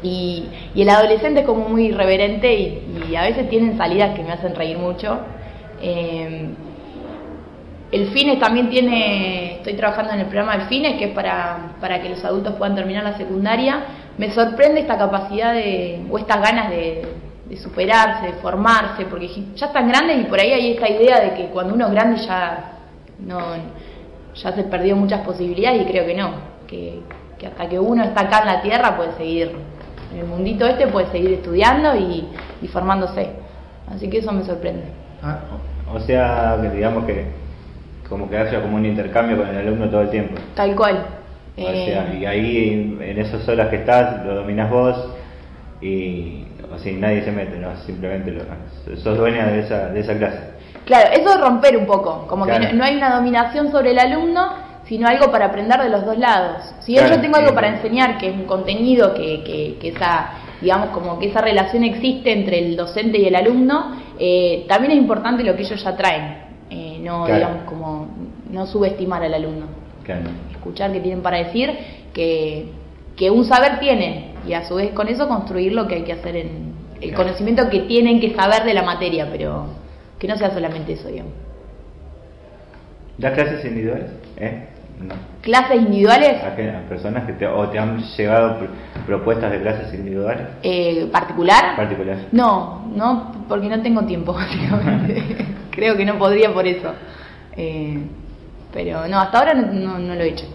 y, 0.03 0.45
y 0.73 0.81
el 0.81 0.89
adolescente 0.89 1.41
es 1.41 1.45
como 1.45 1.69
muy 1.69 1.85
irreverente 1.87 2.53
y, 2.53 3.05
y 3.09 3.15
a 3.15 3.21
veces 3.21 3.49
tienen 3.49 3.77
salidas 3.77 4.15
que 4.15 4.23
me 4.23 4.31
hacen 4.33 4.55
reír 4.55 4.77
mucho. 4.77 5.19
Eh, 5.81 6.49
el 7.91 8.07
FINES 8.07 8.39
también 8.39 8.69
tiene, 8.69 9.55
estoy 9.57 9.73
trabajando 9.73 10.13
en 10.13 10.21
el 10.21 10.25
programa 10.27 10.57
del 10.57 10.67
FINES, 10.67 10.97
que 10.97 11.05
es 11.05 11.11
para, 11.11 11.73
para 11.81 12.01
que 12.01 12.09
los 12.09 12.23
adultos 12.23 12.55
puedan 12.55 12.75
terminar 12.75 13.03
la 13.03 13.17
secundaria. 13.17 13.83
Me 14.17 14.31
sorprende 14.31 14.81
esta 14.81 14.97
capacidad 14.97 15.53
de, 15.53 16.05
o 16.09 16.17
estas 16.17 16.41
ganas 16.41 16.69
de, 16.69 17.05
de 17.49 17.57
superarse, 17.57 18.27
de 18.27 18.33
formarse, 18.33 19.05
porque 19.05 19.27
ya 19.55 19.65
están 19.65 19.89
grandes 19.89 20.21
y 20.21 20.23
por 20.23 20.39
ahí 20.39 20.53
hay 20.53 20.71
esta 20.71 20.89
idea 20.89 21.19
de 21.19 21.33
que 21.33 21.45
cuando 21.47 21.73
uno 21.73 21.87
es 21.87 21.91
grande 21.91 22.21
ya, 22.21 22.77
no, 23.19 23.39
ya 24.35 24.51
se 24.53 24.63
perdió 24.63 24.95
muchas 24.95 25.19
posibilidades 25.21 25.81
y 25.81 25.85
creo 25.85 26.05
que 26.05 26.15
no, 26.15 26.31
que, 26.67 27.01
que 27.37 27.47
hasta 27.47 27.67
que 27.67 27.77
uno 27.77 28.05
está 28.05 28.21
acá 28.21 28.39
en 28.39 28.45
la 28.47 28.61
tierra 28.61 28.95
puede 28.95 29.11
seguir, 29.17 29.51
en 30.13 30.19
el 30.19 30.25
mundito 30.27 30.65
este 30.65 30.87
puede 30.87 31.07
seguir 31.07 31.33
estudiando 31.33 31.93
y, 31.97 32.25
y 32.61 32.67
formándose. 32.69 33.31
Así 33.93 34.09
que 34.09 34.19
eso 34.19 34.31
me 34.31 34.45
sorprende. 34.45 34.83
Ah, 35.21 35.39
O 35.93 35.99
sea, 35.99 36.57
que 36.61 36.69
digamos 36.69 37.05
que 37.05 37.25
como 38.07 38.29
que 38.29 38.37
haya 38.37 38.61
como 38.61 38.75
un 38.77 38.85
intercambio 38.85 39.37
con 39.37 39.47
el 39.47 39.57
alumno 39.57 39.89
todo 39.89 40.01
el 40.01 40.09
tiempo. 40.09 40.35
Tal 40.55 40.75
cual. 40.75 41.05
O 41.57 41.61
sea, 41.61 41.71
Eh, 42.11 42.17
y 42.21 42.25
ahí 42.25 42.97
en 43.01 43.17
esas 43.19 43.47
horas 43.47 43.69
que 43.69 43.77
estás 43.77 44.25
lo 44.25 44.35
dominas 44.35 44.69
vos 44.69 44.95
y 45.81 46.45
o 46.73 46.77
sea, 46.77 46.93
nadie 46.93 47.21
se 47.23 47.31
mete, 47.31 47.57
¿no? 47.57 47.75
Simplemente 47.85 48.31
lo, 48.31 48.97
sos 48.97 49.17
dueña 49.17 49.47
de 49.47 49.59
esa, 49.59 49.87
de 49.89 49.99
esa 49.99 50.17
clase. 50.17 50.39
Claro, 50.85 51.09
eso 51.13 51.29
es 51.33 51.41
romper 51.41 51.77
un 51.77 51.85
poco, 51.85 52.25
como 52.27 52.45
Claro. 52.45 52.61
que 52.65 52.71
no, 52.73 52.79
no 52.79 52.83
hay 52.85 52.95
una 52.95 53.15
dominación 53.15 53.71
sobre 53.71 53.91
el 53.91 53.99
alumno, 53.99 54.53
sino 54.85 55.07
algo 55.07 55.31
para 55.31 55.45
aprender 55.47 55.79
de 55.81 55.89
los 55.89 56.05
dos 56.05 56.17
lados. 56.17 56.73
Si 56.79 56.95
Claro, 56.95 57.15
yo 57.15 57.21
tengo 57.21 57.37
algo 57.37 57.53
para 57.53 57.67
enseñar, 57.67 58.17
que 58.17 58.29
es 58.29 58.35
un 58.35 58.45
contenido, 58.45 59.13
que, 59.13 59.43
que, 59.43 59.77
que 59.79 59.89
esa, 59.89 60.29
digamos, 60.61 60.89
como 60.89 61.19
que 61.19 61.27
esa 61.27 61.41
relación 61.41 61.83
existe 61.83 62.31
entre 62.31 62.59
el 62.59 62.75
docente 62.75 63.19
y 63.19 63.25
el 63.25 63.35
alumno, 63.35 63.95
eh, 64.19 64.65
también 64.67 64.91
es 64.93 64.97
importante 64.99 65.43
lo 65.43 65.55
que 65.55 65.63
ellos 65.63 65.83
ya 65.83 65.95
traen, 65.97 66.35
eh, 66.69 66.99
no, 67.01 67.25
Claro. 67.25 67.35
digamos, 67.35 67.63
como 67.63 68.07
no 68.51 68.65
subestimar 68.67 69.23
al 69.23 69.33
alumno. 69.33 69.65
Claro. 70.03 70.29
Escuchar 70.51 70.91
qué 70.91 70.99
tienen 70.99 71.21
para 71.21 71.37
decir, 71.37 71.71
que, 72.13 72.65
que 73.15 73.29
un 73.31 73.45
saber 73.45 73.79
tienen, 73.79 74.31
y 74.47 74.53
a 74.53 74.67
su 74.67 74.75
vez 74.75 74.91
con 74.91 75.07
eso 75.07 75.27
construir 75.27 75.73
lo 75.73 75.87
que 75.87 75.95
hay 75.95 76.03
que 76.03 76.13
hacer 76.13 76.35
en 76.35 76.71
el 77.01 77.09
Claro. 77.09 77.23
conocimiento 77.25 77.69
que 77.69 77.79
tienen 77.81 78.19
que 78.19 78.33
saber 78.35 78.63
de 78.63 78.73
la 78.75 78.83
materia, 78.83 79.27
pero 79.31 79.65
que 80.19 80.27
no 80.27 80.35
sea 80.37 80.51
solamente 80.51 80.93
eso, 80.93 81.07
digamos. 81.07 81.33
¿Das 83.17 83.33
clases 83.33 83.63
individuales? 83.65 84.09
¿Eh? 84.37 84.65
No. 84.99 85.15
clases 85.41 85.77
individuales 85.81 86.43
¿A, 86.43 86.55
qué? 86.55 86.69
¿A 86.69 86.81
personas 86.87 87.25
que 87.25 87.33
te, 87.33 87.47
o 87.47 87.67
te 87.69 87.79
han 87.79 87.97
llegado 88.17 88.59
pr- 88.59 89.05
propuestas 89.07 89.51
de 89.51 89.61
clases 89.61 89.93
individuales? 89.93 90.47
eh, 90.63 91.07
particular 91.11 91.75
Particular. 91.75 92.17
no 92.31 92.85
no 92.95 93.31
porque 93.47 93.67
no 93.67 93.81
tengo 93.81 94.03
tiempo 94.05 94.33
básicamente 94.35 95.45
creo 95.71 95.97
que 95.97 96.05
no 96.05 96.17
podría 96.19 96.53
por 96.53 96.65
eso 96.67 96.93
Eh, 97.57 97.99
pero 98.73 99.07
no 99.07 99.19
hasta 99.19 99.39
ahora 99.39 99.53
no, 99.53 99.71
no- 99.73 99.99
no 99.99 100.15
lo 100.15 100.21
he 100.23 100.29
hecho 100.29 100.45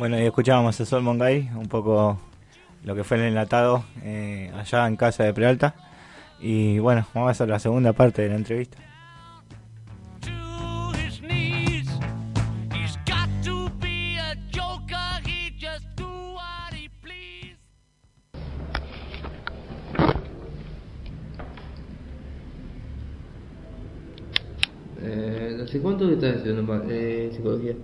Bueno, 0.00 0.18
y 0.18 0.22
escuchábamos 0.22 0.80
a 0.80 0.86
Sol 0.86 1.02
Mongay, 1.02 1.50
un 1.54 1.68
poco 1.68 2.18
lo 2.84 2.94
que 2.94 3.04
fue 3.04 3.18
el 3.18 3.24
enlatado 3.24 3.84
eh, 4.02 4.50
allá 4.56 4.88
en 4.88 4.96
casa 4.96 5.24
de 5.24 5.34
Prealta. 5.34 5.74
Y 6.40 6.78
bueno, 6.78 7.06
vamos 7.12 7.28
a 7.28 7.30
hacer 7.32 7.50
la 7.50 7.58
segunda 7.58 7.92
parte 7.92 8.22
de 8.22 8.30
la 8.30 8.36
entrevista. 8.36 8.78
Eh, 25.02 25.60
¿Hace 25.62 25.80
cuánto 25.82 26.08
que 26.08 26.14
estás 26.14 26.36
estudiando 26.36 26.84
eh, 26.88 27.30
psicología? 27.34 27.74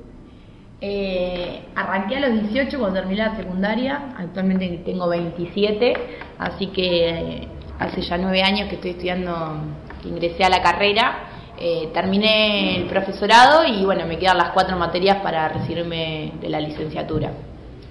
Eh, 0.81 1.69
arranqué 1.75 2.17
a 2.17 2.29
los 2.29 2.43
18 2.43 2.79
cuando 2.79 3.01
terminé 3.01 3.25
la 3.25 3.37
secundaria, 3.37 4.15
actualmente 4.19 4.83
tengo 4.85 5.09
27, 5.09 5.95
así 6.39 6.67
que 6.67 7.09
eh, 7.09 7.49
hace 7.79 8.03
ya 8.03 8.19
nueve 8.19 8.43
años 8.43 8.69
que 8.69 8.75
estoy 8.75 8.91
estudiando, 8.91 9.57
que 10.03 10.09
ingresé 10.09 10.45
a 10.45 10.51
la 10.51 10.63
carrera. 10.63 11.19
Eh, 11.59 11.89
terminé 11.95 12.77
el 12.77 12.85
profesorado 12.85 13.65
y 13.65 13.83
bueno, 13.87 14.05
me 14.05 14.19
quedan 14.19 14.37
las 14.37 14.51
cuatro 14.51 14.77
materias 14.77 15.23
para 15.23 15.49
recibirme 15.49 16.35
de 16.39 16.51
la 16.51 16.61
licenciatura. 16.61 17.33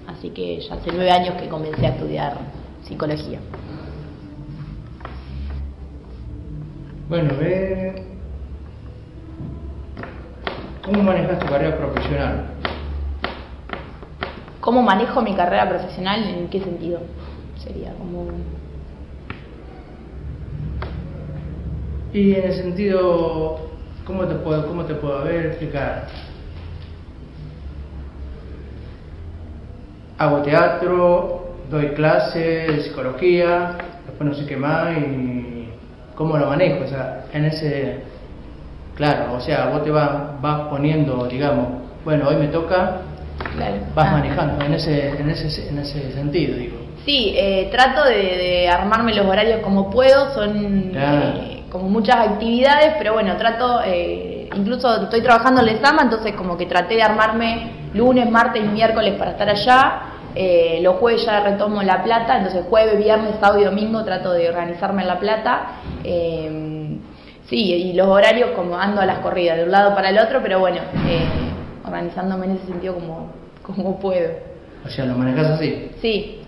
Así 0.06 0.30
que 0.30 0.60
ya 0.60 0.74
hace 0.76 0.90
nueve 0.92 1.10
años 1.10 1.34
que 1.34 1.48
comencé 1.48 1.84
a 1.84 1.90
estudiar 1.90 2.38
psicología. 2.82 3.40
Bueno, 7.08 7.34
ve. 7.40 8.04
¿Cómo 10.84 11.02
manejas 11.02 11.40
tu 11.40 11.46
carrera 11.46 11.76
profesional? 11.76 12.55
¿Cómo 14.66 14.82
manejo 14.82 15.22
mi 15.22 15.32
carrera 15.32 15.68
profesional? 15.68 16.24
¿En 16.24 16.48
qué 16.48 16.58
sentido? 16.58 16.98
Sería 17.56 17.92
como... 17.92 18.26
Y 22.12 22.34
en 22.34 22.44
el 22.46 22.52
sentido, 22.52 23.60
¿cómo 24.04 24.24
te 24.24 24.34
puedo, 24.34 24.66
cómo 24.66 24.84
te 24.84 24.96
puedo 24.96 25.22
ver, 25.22 25.46
explicar? 25.46 26.08
Hago 30.18 30.38
teatro, 30.42 31.54
doy 31.70 31.90
clases 31.90 32.66
de 32.66 32.82
psicología, 32.82 33.76
después 34.04 34.30
no 34.30 34.34
sé 34.34 34.46
qué 34.46 34.56
más 34.56 34.98
y 34.98 35.68
cómo 36.16 36.38
lo 36.38 36.48
manejo, 36.48 36.86
o 36.86 36.88
sea, 36.88 37.26
en 37.32 37.44
ese, 37.44 38.00
claro, 38.96 39.34
o 39.34 39.40
sea, 39.40 39.68
vos 39.68 39.84
te 39.84 39.92
vas, 39.92 40.40
vas 40.42 40.62
poniendo, 40.70 41.24
digamos, 41.28 41.68
bueno, 42.04 42.26
hoy 42.26 42.36
me 42.36 42.48
toca, 42.48 43.02
Claro. 43.56 43.76
vas 43.94 44.06
Ah. 44.08 44.12
manejando 44.12 44.64
en 44.64 44.74
ese, 44.74 45.08
en 45.08 45.30
ese, 45.30 45.68
en 45.68 45.78
ese 45.78 46.12
sentido, 46.12 46.56
digo. 46.56 46.76
Sí, 47.04 47.32
eh, 47.36 47.68
trato 47.70 48.04
de, 48.04 48.14
de 48.14 48.68
armarme 48.68 49.14
los 49.14 49.26
horarios 49.26 49.60
como 49.60 49.90
puedo, 49.90 50.34
son 50.34 50.90
Claro. 50.92 51.38
eh, 51.40 51.62
como 51.70 51.88
muchas 51.88 52.16
actividades, 52.16 52.94
pero 52.98 53.12
bueno, 53.14 53.36
trato, 53.36 53.80
eh, 53.84 54.48
incluso 54.56 55.02
estoy 55.04 55.20
trabajando 55.22 55.60
en 55.60 55.66
Lesama, 55.66 56.02
entonces 56.02 56.32
como 56.34 56.56
que 56.56 56.66
traté 56.66 56.94
de 56.94 57.02
armarme 57.02 57.70
lunes, 57.94 58.28
martes 58.30 58.62
y 58.64 58.66
miércoles 58.68 59.14
para 59.18 59.32
estar 59.32 59.48
allá, 59.48 60.00
eh, 60.34 60.80
los 60.82 60.96
jueves 60.96 61.24
ya 61.24 61.40
retomo 61.40 61.82
La 61.82 62.02
Plata, 62.02 62.36
entonces 62.38 62.64
jueves, 62.68 62.98
viernes, 62.98 63.36
sábado 63.40 63.60
y 63.60 63.64
domingo 63.64 64.04
trato 64.04 64.32
de 64.32 64.48
organizarme 64.48 65.02
en 65.02 65.08
La 65.08 65.18
Plata. 65.18 65.66
eh, 66.04 66.98
sí, 67.48 67.72
y 67.72 67.92
los 67.92 68.08
horarios 68.08 68.50
como 68.50 68.76
ando 68.76 69.00
a 69.00 69.06
las 69.06 69.18
corridas, 69.20 69.56
de 69.58 69.64
un 69.64 69.70
lado 69.70 69.94
para 69.94 70.10
el 70.10 70.18
otro, 70.18 70.40
pero 70.42 70.58
bueno, 70.58 70.78
eh, 71.08 71.26
organizándome 71.86 72.46
en 72.46 72.52
ese 72.56 72.66
sentido 72.66 72.94
como, 72.94 73.30
como 73.66 73.98
puedo. 73.98 74.30
O 74.84 74.88
sea, 74.88 75.04
lo 75.06 75.14
manejas 75.16 75.46
así. 75.48 75.90
Sí, 76.00 76.40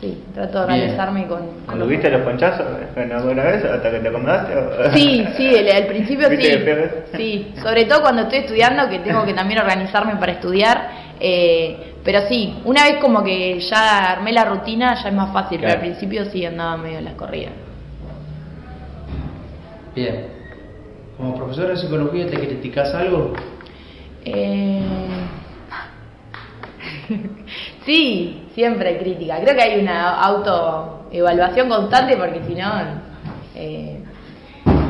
sí, 0.00 0.24
trato 0.34 0.60
de 0.60 0.66
Bien. 0.66 0.80
organizarme 0.80 1.26
con... 1.26 1.40
con 1.66 1.78
lo- 1.78 1.84
¿Tuviste 1.84 2.10
los 2.10 2.22
ponchazos 2.22 2.66
en 2.96 3.12
alguna 3.12 3.44
vez 3.44 3.64
hasta 3.64 3.90
que 3.90 3.98
te 4.00 4.08
acomodaste? 4.08 4.56
o- 4.56 4.92
Sí, 4.92 5.24
sí, 5.36 5.54
el- 5.54 5.70
al 5.70 5.86
principio 5.86 6.28
¿Viste 6.28 7.04
sí. 7.12 7.16
Sí, 7.16 7.54
sobre 7.62 7.84
todo 7.84 8.02
cuando 8.02 8.22
estoy 8.22 8.38
estudiando, 8.40 8.88
que 8.88 8.98
tengo 8.98 9.24
que 9.24 9.34
también 9.34 9.60
organizarme 9.60 10.16
para 10.16 10.32
estudiar. 10.32 11.04
eh, 11.20 11.92
pero 12.04 12.20
sí, 12.28 12.58
una 12.66 12.84
vez 12.84 12.96
como 13.00 13.22
que 13.24 13.58
ya 13.60 14.12
armé 14.12 14.30
la 14.32 14.44
rutina, 14.44 14.94
ya 15.02 15.08
es 15.08 15.14
más 15.14 15.32
fácil, 15.32 15.58
pero 15.60 15.72
al 15.72 15.80
principio 15.80 16.26
sí 16.26 16.44
andaba 16.44 16.76
medio 16.76 16.98
en 16.98 17.04
las 17.06 17.14
corridas. 17.14 17.52
Bien. 19.94 20.26
Como 21.16 21.34
profesor 21.36 21.68
de 21.68 21.76
psicología, 21.76 22.26
¿te 22.26 22.36
criticas 22.38 22.92
algo? 22.94 23.32
Eh, 24.24 24.84
sí, 27.86 28.48
siempre 28.54 28.88
hay 28.90 28.98
crítica. 28.98 29.40
Creo 29.40 29.54
que 29.54 29.62
hay 29.62 29.80
una 29.80 30.20
autoevaluación 30.20 31.68
constante 31.68 32.16
porque 32.16 32.42
si 32.46 32.54
no, 32.54 32.70
eh, 33.54 34.00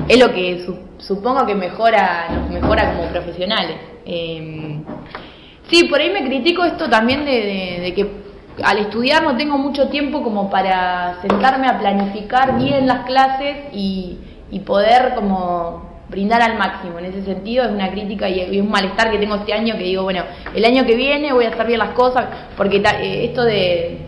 es 0.09 0.19
lo 0.19 0.33
que 0.33 0.65
su- 0.65 0.79
supongo 0.99 1.47
que 1.47 1.55
mejora, 1.55 2.29
nos 2.31 2.51
mejora 2.51 2.95
como 2.95 3.09
profesionales. 3.09 3.77
Eh, 4.07 4.79
sí, 5.69 5.85
por 5.85 6.01
ahí 6.01 6.11
me 6.11 6.25
critico 6.25 6.65
esto 6.65 6.89
también 6.89 7.25
de, 7.25 7.93
que 7.95 8.25
al 8.63 8.79
estudiar 8.79 9.23
no 9.23 9.37
tengo 9.37 9.59
mucho 9.59 9.89
tiempo 9.89 10.23
como 10.23 10.49
para 10.51 11.21
sentarme 11.23 11.67
a 11.67 11.79
planificar 11.79 12.57
bien 12.59 12.87
las 12.87 13.05
clases 13.05 13.57
y 13.73 14.19
poder 14.65 15.15
como 15.17 15.94
brindar 16.15 16.41
al 16.41 16.57
máximo. 16.57 16.99
En 16.99 17.07
ese 17.07 17.25
sentido 17.25 17.65
es 17.65 17.73
una 17.73 17.91
crítica 17.91 18.29
y 18.29 18.61
un 18.61 18.71
malestar 18.71 19.11
que 19.11 19.19
tengo 19.19 19.35
este 19.35 19.53
año 19.53 19.77
que 19.77 19.85
digo, 19.85 20.05
bueno, 20.05 20.23
el 20.55 20.65
año 20.65 20.87
que 20.87 20.95
viene 20.95 21.33
voy 21.33 21.45
a 21.45 21.49
hacer 21.49 21.67
bien 21.67 21.81
las 21.81 21.91
cosas 21.91 22.27
porque 22.57 22.77
eh, 22.77 23.25
esto 23.25 23.43
de... 23.43 23.99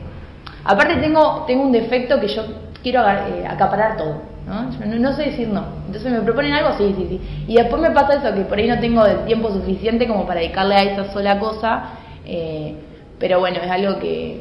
Aparte 0.65 0.97
tengo, 0.97 1.45
tengo 1.47 1.63
un 1.63 1.73
defecto 1.73 2.21
que 2.21 2.29
yo 2.29 2.43
quiero 2.83 3.01
eh, 3.03 3.45
acaparar 3.49 3.97
todo. 3.97 4.23
¿no? 4.47 4.71
Yo 4.71 4.87
no, 4.87 4.97
no 4.97 5.13
sé 5.13 5.25
decir 5.25 5.49
no. 5.49 5.65
Entonces 5.87 6.13
me 6.13 6.21
proponen 6.21 6.53
algo, 6.53 6.77
sí, 6.79 6.95
sí, 6.97 7.07
sí. 7.09 7.45
Y 7.49 7.57
después 7.57 7.83
me 7.83 7.91
pasa 7.91 8.15
eso, 8.15 8.35
que 8.35 8.43
por 8.43 8.59
ahí 8.59 8.69
no 8.69 8.79
tengo 8.79 9.05
el 9.05 9.25
tiempo 9.25 9.51
suficiente 9.51 10.07
como 10.07 10.27
para 10.27 10.41
dedicarle 10.41 10.75
a 10.77 10.83
esa 10.85 11.13
sola 11.13 11.39
cosa. 11.41 11.91
eh, 12.25 12.75
pero 13.19 13.41
bueno, 13.41 13.59
es 13.63 13.71
algo 13.71 13.99
que... 13.99 14.41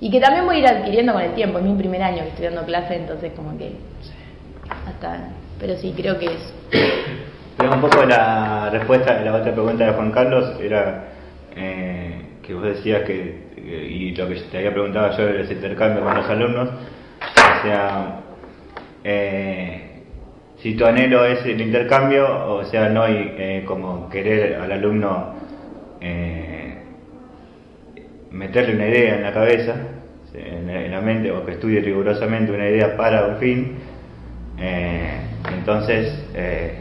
Y 0.00 0.10
que 0.10 0.18
también 0.18 0.46
voy 0.46 0.56
a 0.56 0.58
ir 0.58 0.66
adquiriendo 0.66 1.12
con 1.12 1.22
el 1.22 1.34
tiempo. 1.34 1.58
Es 1.58 1.64
mi 1.64 1.74
primer 1.74 2.02
año 2.02 2.22
que 2.22 2.28
estoy 2.30 2.44
dando 2.46 2.64
clase, 2.64 2.96
entonces 2.96 3.32
como 3.36 3.56
que... 3.56 3.76
Hasta... 4.88 5.41
Pero 5.62 5.76
sí, 5.76 5.94
creo 5.96 6.18
que 6.18 6.26
es... 6.26 6.52
Pero 7.56 7.72
un 7.72 7.80
poco 7.80 8.04
la 8.04 8.68
respuesta 8.70 9.14
de 9.16 9.24
la 9.24 9.36
otra 9.36 9.52
pregunta 9.52 9.86
de 9.86 9.92
Juan 9.92 10.10
Carlos 10.10 10.58
era 10.60 11.04
eh, 11.54 12.20
que 12.42 12.52
vos 12.52 12.64
decías 12.64 13.02
que, 13.02 13.44
que- 13.54 13.86
y 13.88 14.12
lo 14.16 14.28
que 14.28 14.34
te 14.50 14.58
había 14.58 14.72
preguntado 14.72 15.16
yo 15.16 15.28
era 15.28 15.42
ese 15.42 15.52
intercambio 15.52 16.02
con 16.02 16.14
los 16.16 16.28
alumnos, 16.28 16.68
o 16.70 17.62
sea, 17.64 18.20
eh, 19.04 20.02
si 20.56 20.74
tu 20.74 20.84
anhelo 20.84 21.24
es 21.24 21.46
el 21.46 21.60
intercambio, 21.60 22.26
o 22.54 22.64
sea, 22.64 22.88
no 22.88 23.02
hay 23.04 23.32
eh, 23.38 23.62
como 23.64 24.08
querer 24.10 24.56
al 24.56 24.72
alumno 24.72 25.34
eh, 26.00 26.78
meterle 28.32 28.74
una 28.74 28.88
idea 28.88 29.14
en 29.14 29.22
la 29.22 29.32
cabeza, 29.32 29.76
en 30.34 30.66
la, 30.66 30.84
en 30.84 30.90
la 30.90 31.00
mente, 31.00 31.30
o 31.30 31.44
que 31.46 31.52
estudie 31.52 31.80
rigurosamente 31.80 32.50
una 32.50 32.68
idea 32.68 32.96
para 32.96 33.26
un 33.26 33.36
fin, 33.36 33.76
eh, 34.58 35.18
entonces 35.58 36.12
eh, 36.34 36.78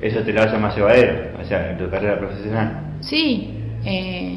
eso 0.00 0.20
te 0.20 0.32
lo 0.32 0.42
hace 0.42 0.56
más 0.58 0.76
llevadero, 0.76 1.38
o 1.40 1.44
sea, 1.44 1.70
en 1.70 1.78
tu 1.78 1.90
carrera 1.90 2.18
profesional. 2.18 2.96
Sí, 3.00 3.50
eh, 3.84 4.36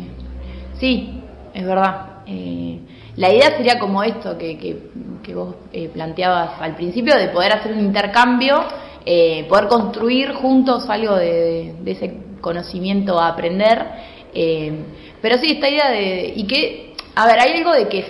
sí, 0.80 1.22
es 1.54 1.66
verdad. 1.66 2.08
Eh, 2.28 2.80
la 3.18 3.32
idea 3.32 3.58
sería 3.58 3.78
como 3.80 4.04
esto 4.04 4.38
que, 4.38 4.58
que, 4.58 4.78
que 5.24 5.36
vos 5.36 5.56
eh, 5.74 5.90
planteabas 5.94 6.62
al 6.62 6.76
principio, 6.76 7.18
de 7.18 7.28
poder 7.30 7.52
hacer 7.54 7.74
un 7.74 7.80
intercambio, 7.80 8.64
eh, 9.06 9.46
poder 9.50 9.68
construir 9.68 10.32
juntos 10.34 10.90
algo 10.90 11.16
de, 11.16 11.74
de 11.82 11.92
ese 11.92 12.14
conocimiento 12.40 13.20
a 13.20 13.30
aprender. 13.30 13.86
eh, 14.34 14.74
pero 15.22 15.38
sí, 15.38 15.52
esta 15.52 15.70
idea 15.70 15.92
de... 15.92 16.34
Y 16.36 16.48
que, 16.48 16.96
a 17.16 17.28
ver, 17.28 17.40
hay 17.40 17.54
algo 17.60 17.74
de 17.74 17.88
que 17.88 18.04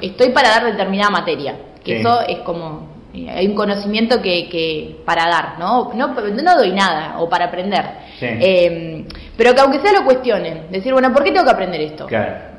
estoy 0.00 0.30
para 0.30 0.48
dar 0.48 0.64
determinada 0.64 1.10
materia, 1.10 1.54
que 1.84 1.94
Sí. 1.96 2.00
eso 2.00 2.22
es 2.22 2.38
como... 2.38 2.89
eh, 3.12 3.28
hay 3.28 3.46
un 3.48 3.54
conocimiento 3.54 4.22
que, 4.22 4.48
que 4.48 5.00
para 5.04 5.26
dar, 5.28 5.58
¿no? 5.58 5.92
¿no? 5.94 6.08
No 6.08 6.56
doy 6.56 6.72
nada, 6.72 7.18
o 7.18 7.28
para 7.28 7.46
aprender. 7.46 7.84
Sí. 8.18 8.26
Eh, 8.28 9.04
pero 9.36 9.54
que 9.54 9.60
aunque 9.60 9.80
sea 9.80 9.92
lo 9.92 10.04
cuestionen, 10.04 10.70
decir, 10.70 10.92
bueno, 10.92 11.12
¿por 11.12 11.24
qué 11.24 11.32
tengo 11.32 11.44
que 11.44 11.50
aprender 11.50 11.80
esto? 11.80 12.06
Claro, 12.06 12.50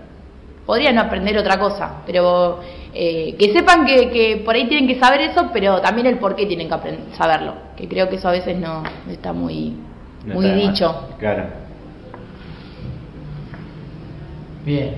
Podría 0.66 0.92
no 0.92 1.02
aprender 1.02 1.38
otra 1.38 1.58
cosa, 1.58 2.02
pero 2.06 2.60
eh, 2.94 3.36
que 3.38 3.52
sepan 3.52 3.86
que, 3.86 4.10
que 4.10 4.42
por 4.46 4.56
ahí 4.56 4.68
tienen 4.68 4.88
que 4.88 5.00
saber 5.00 5.22
eso, 5.22 5.50
pero 5.52 5.82
también 5.82 6.08
el 6.08 6.18
por 6.18 6.36
qué 6.36 6.46
tienen 6.46 6.68
que 6.68 6.74
aprender, 6.74 7.02
saberlo, 7.18 7.54
que 7.76 7.88
creo 7.88 8.08
que 8.10 8.18
eso 8.18 8.28
a 8.30 8.32
veces 8.32 8.58
no 8.58 8.84
está 9.10 9.34
muy, 9.34 9.76
no 10.26 10.36
muy 10.36 10.46
está 10.46 10.56
de 10.58 10.64
más. 10.64 10.74
dicho. 10.74 11.08
Claro. 11.18 11.44
Bien. 14.66 14.96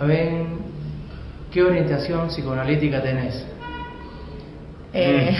A 0.00 0.04
ver, 0.04 0.44
¿qué 1.52 1.62
orientación 1.62 2.28
psicoanalítica 2.28 3.02
tenés? 3.02 3.46
Eh, 4.92 5.36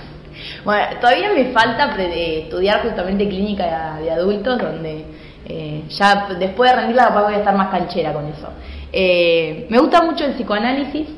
bueno, 0.64 0.84
todavía 1.00 1.30
me 1.34 1.46
falta 1.46 1.94
pre- 1.94 2.08
de 2.08 2.38
estudiar 2.42 2.82
justamente 2.82 3.28
clínica 3.28 3.96
de 4.00 4.10
adultos, 4.10 4.58
donde 4.58 5.04
eh, 5.46 5.82
ya 5.88 6.28
después 6.38 6.70
de 6.70 6.76
rendirla 6.76 7.08
capaz 7.08 7.22
voy 7.24 7.34
a 7.34 7.38
estar 7.38 7.54
más 7.56 7.68
canchera 7.70 8.12
con 8.12 8.26
eso. 8.26 8.48
Eh, 8.92 9.66
me 9.70 9.78
gusta 9.78 10.02
mucho 10.02 10.24
el 10.24 10.32
psicoanálisis, 10.34 11.08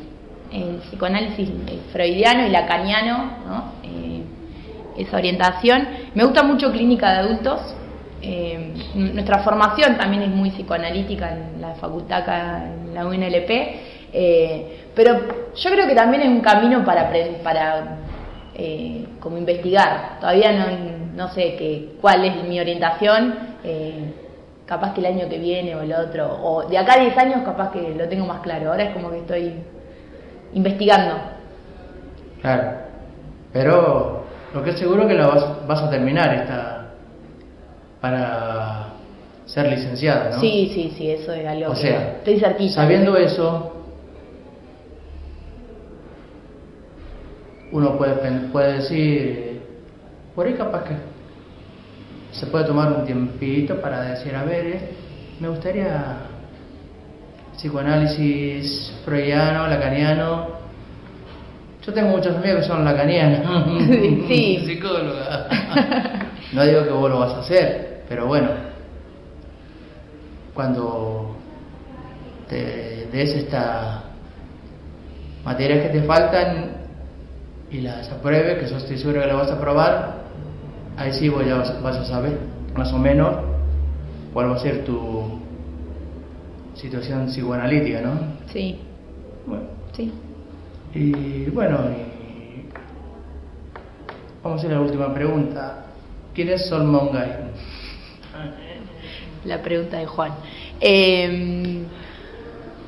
el 0.52 0.76
psicoanálisis 0.88 1.48
eh, 1.66 1.78
freudiano 1.92 2.46
y 2.46 2.50
lacaniano, 2.50 3.18
¿no? 3.46 3.72
Eh, 3.82 4.22
esa 4.98 5.16
orientación. 5.16 5.86
Me 6.14 6.24
gusta 6.24 6.42
mucho 6.42 6.72
clínica 6.72 7.12
de 7.12 7.18
adultos. 7.18 7.60
Eh, 8.20 8.74
nuestra 8.94 9.38
formación 9.40 9.96
también 9.96 10.24
es 10.24 10.28
muy 10.30 10.50
psicoanalítica 10.50 11.30
en 11.32 11.60
la 11.60 11.74
facultad 11.74 12.22
acá 12.22 12.64
en 12.66 12.94
la 12.94 13.06
UNLP. 13.06 13.50
Eh, 14.12 14.86
pero 14.94 15.20
yo 15.54 15.70
creo 15.70 15.86
que 15.86 15.94
también 15.94 16.22
es 16.22 16.28
un 16.28 16.40
camino 16.40 16.84
para, 16.84 17.10
para 17.42 17.96
eh, 18.54 19.06
como 19.20 19.38
investigar. 19.38 20.18
Todavía 20.20 20.52
no, 20.52 20.66
no 21.14 21.28
sé 21.32 21.56
que, 21.56 21.96
cuál 22.00 22.24
es 22.24 22.42
mi 22.44 22.60
orientación. 22.60 23.34
eh, 23.64 24.12
capaz 24.68 24.92
que 24.92 25.00
el 25.00 25.06
año 25.06 25.28
que 25.30 25.38
viene 25.38 25.74
o 25.74 25.80
el 25.80 25.92
otro, 25.94 26.28
o 26.42 26.68
de 26.68 26.76
acá 26.76 26.96
a 26.96 27.00
10 27.00 27.16
años 27.16 27.40
capaz 27.42 27.72
que 27.72 27.94
lo 27.94 28.06
tengo 28.06 28.26
más 28.26 28.40
claro. 28.42 28.70
Ahora 28.70 28.84
es 28.84 28.92
como 28.92 29.10
que 29.10 29.20
estoy 29.20 29.54
investigando. 30.52 31.14
Claro. 32.42 32.72
Pero 33.50 34.24
lo 34.52 34.62
que 34.62 34.70
es 34.70 34.78
seguro 34.78 35.08
que 35.08 35.14
la 35.14 35.26
vas, 35.28 35.66
vas 35.66 35.82
a 35.82 35.88
terminar 35.90 36.34
esta 36.34 36.90
para 38.00 38.88
ser 39.46 39.68
licenciada, 39.68 40.30
¿no? 40.32 40.40
Sí, 40.40 40.70
sí, 40.74 40.94
sí, 40.96 41.10
eso 41.10 41.32
es 41.32 41.46
algo 41.46 41.70
O 41.70 41.74
que 41.74 41.80
sea, 41.80 42.00
estoy 42.18 42.38
cerquita. 42.38 42.74
Sabiendo 42.74 43.16
eso, 43.16 43.72
uno 47.72 47.96
puede, 47.96 48.14
puede 48.50 48.72
decir, 48.74 49.60
por 50.34 50.46
ahí 50.46 50.54
capaz 50.54 50.84
que 50.84 50.94
se 52.32 52.46
puede 52.46 52.64
tomar 52.64 52.92
un 52.92 53.04
tiempito 53.04 53.80
para 53.80 54.02
decir, 54.02 54.34
a 54.34 54.44
ver, 54.44 54.66
eh, 54.66 54.80
me 55.40 55.48
gustaría 55.48 56.16
psicoanálisis 57.56 58.94
freudiano, 59.04 59.66
lacaniano. 59.66 60.58
Yo 61.84 61.92
tengo 61.92 62.10
muchos 62.10 62.36
amigos 62.36 62.60
que 62.60 62.66
son 62.66 62.84
lacanianos. 62.84 63.64
Sí. 64.28 64.62
Psicóloga. 64.66 65.48
No 66.52 66.64
digo 66.64 66.82
que 66.82 66.90
vos 66.90 67.10
lo 67.10 67.18
vas 67.18 67.32
a 67.34 67.40
hacer, 67.40 68.04
pero 68.08 68.26
bueno, 68.26 68.48
cuando 70.54 71.36
te 72.48 73.06
des 73.12 73.34
estas 73.34 74.00
materias 75.44 75.82
que 75.82 75.88
te 75.90 76.02
faltan 76.04 76.77
y 77.70 77.80
las 77.82 78.10
apruebes, 78.10 78.58
que 78.58 78.70
yo 78.70 78.76
estoy 78.78 78.96
seguro 78.98 79.20
que 79.20 79.26
las 79.26 79.36
vas 79.36 79.50
a 79.50 79.54
aprobar, 79.54 80.24
ahí 80.96 81.12
sí 81.12 81.28
vos 81.28 81.44
ya 81.44 81.56
vas, 81.56 81.82
vas 81.82 81.96
a 81.96 82.04
saber 82.04 82.38
más 82.74 82.92
o 82.92 82.98
menos 82.98 83.34
cuál 84.32 84.50
va 84.50 84.56
a 84.56 84.58
ser 84.58 84.84
tu 84.84 85.38
situación 86.74 87.26
psicoanalítica, 87.26 88.00
¿no? 88.00 88.12
Sí, 88.52 88.78
Bueno, 89.46 89.64
sí. 89.92 90.12
y 90.94 91.44
bueno, 91.50 91.78
y 91.90 92.68
vamos 94.42 94.58
a 94.58 94.66
hacer 94.66 94.70
la 94.76 94.80
última 94.80 95.12
pregunta. 95.12 95.84
¿Quién 96.34 96.50
es 96.50 96.68
Sol 96.68 96.84
Mongay? 96.84 97.30
La 99.44 99.60
pregunta 99.62 99.98
de 99.98 100.06
Juan. 100.06 100.32
Eh, 100.80 101.82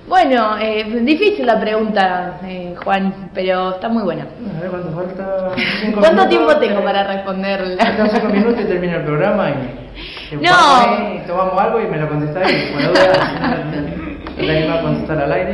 bueno, 0.08 0.58
eh, 0.58 0.84
difícil 1.02 1.46
la 1.46 1.60
pregunta, 1.60 2.40
eh, 2.44 2.74
Juan, 2.82 3.30
pero 3.34 3.70
está 3.70 3.88
muy 3.88 4.02
buena. 4.02 4.24
A 4.58 4.60
ver 4.60 4.70
cuánto 4.70 4.92
falta. 4.92 5.50
Cinco 5.82 6.00
¿Cuánto 6.00 6.26
minutos, 6.26 6.28
tiempo 6.28 6.56
tengo 6.58 6.82
para 6.84 7.04
Faltan 7.04 7.16
responderla? 7.16 8.08
cinco 8.12 8.28
minutos 8.32 8.60
y 8.60 8.64
termina 8.64 8.96
el 8.96 9.04
programa 9.04 9.50
y, 9.50 10.34
No. 10.36 10.50
ahí, 10.52 11.22
tomamos 11.26 11.58
algo 11.60 11.80
y 11.80 11.86
me 11.86 11.98
lo 11.98 12.08
contestáis. 12.08 12.70
Cuando 12.72 12.90
duda, 12.90 13.64
no 14.36 14.46
te 14.46 14.50
animas 14.58 14.78
a 14.78 14.82
contestar 14.82 15.18
al 15.18 15.32
aire. 15.32 15.52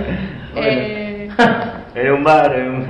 Bueno. 0.55 0.69
Eh, 0.71 1.29
En 1.95 2.13
un 2.13 2.25
bar, 2.25 2.55
en. 2.55 2.87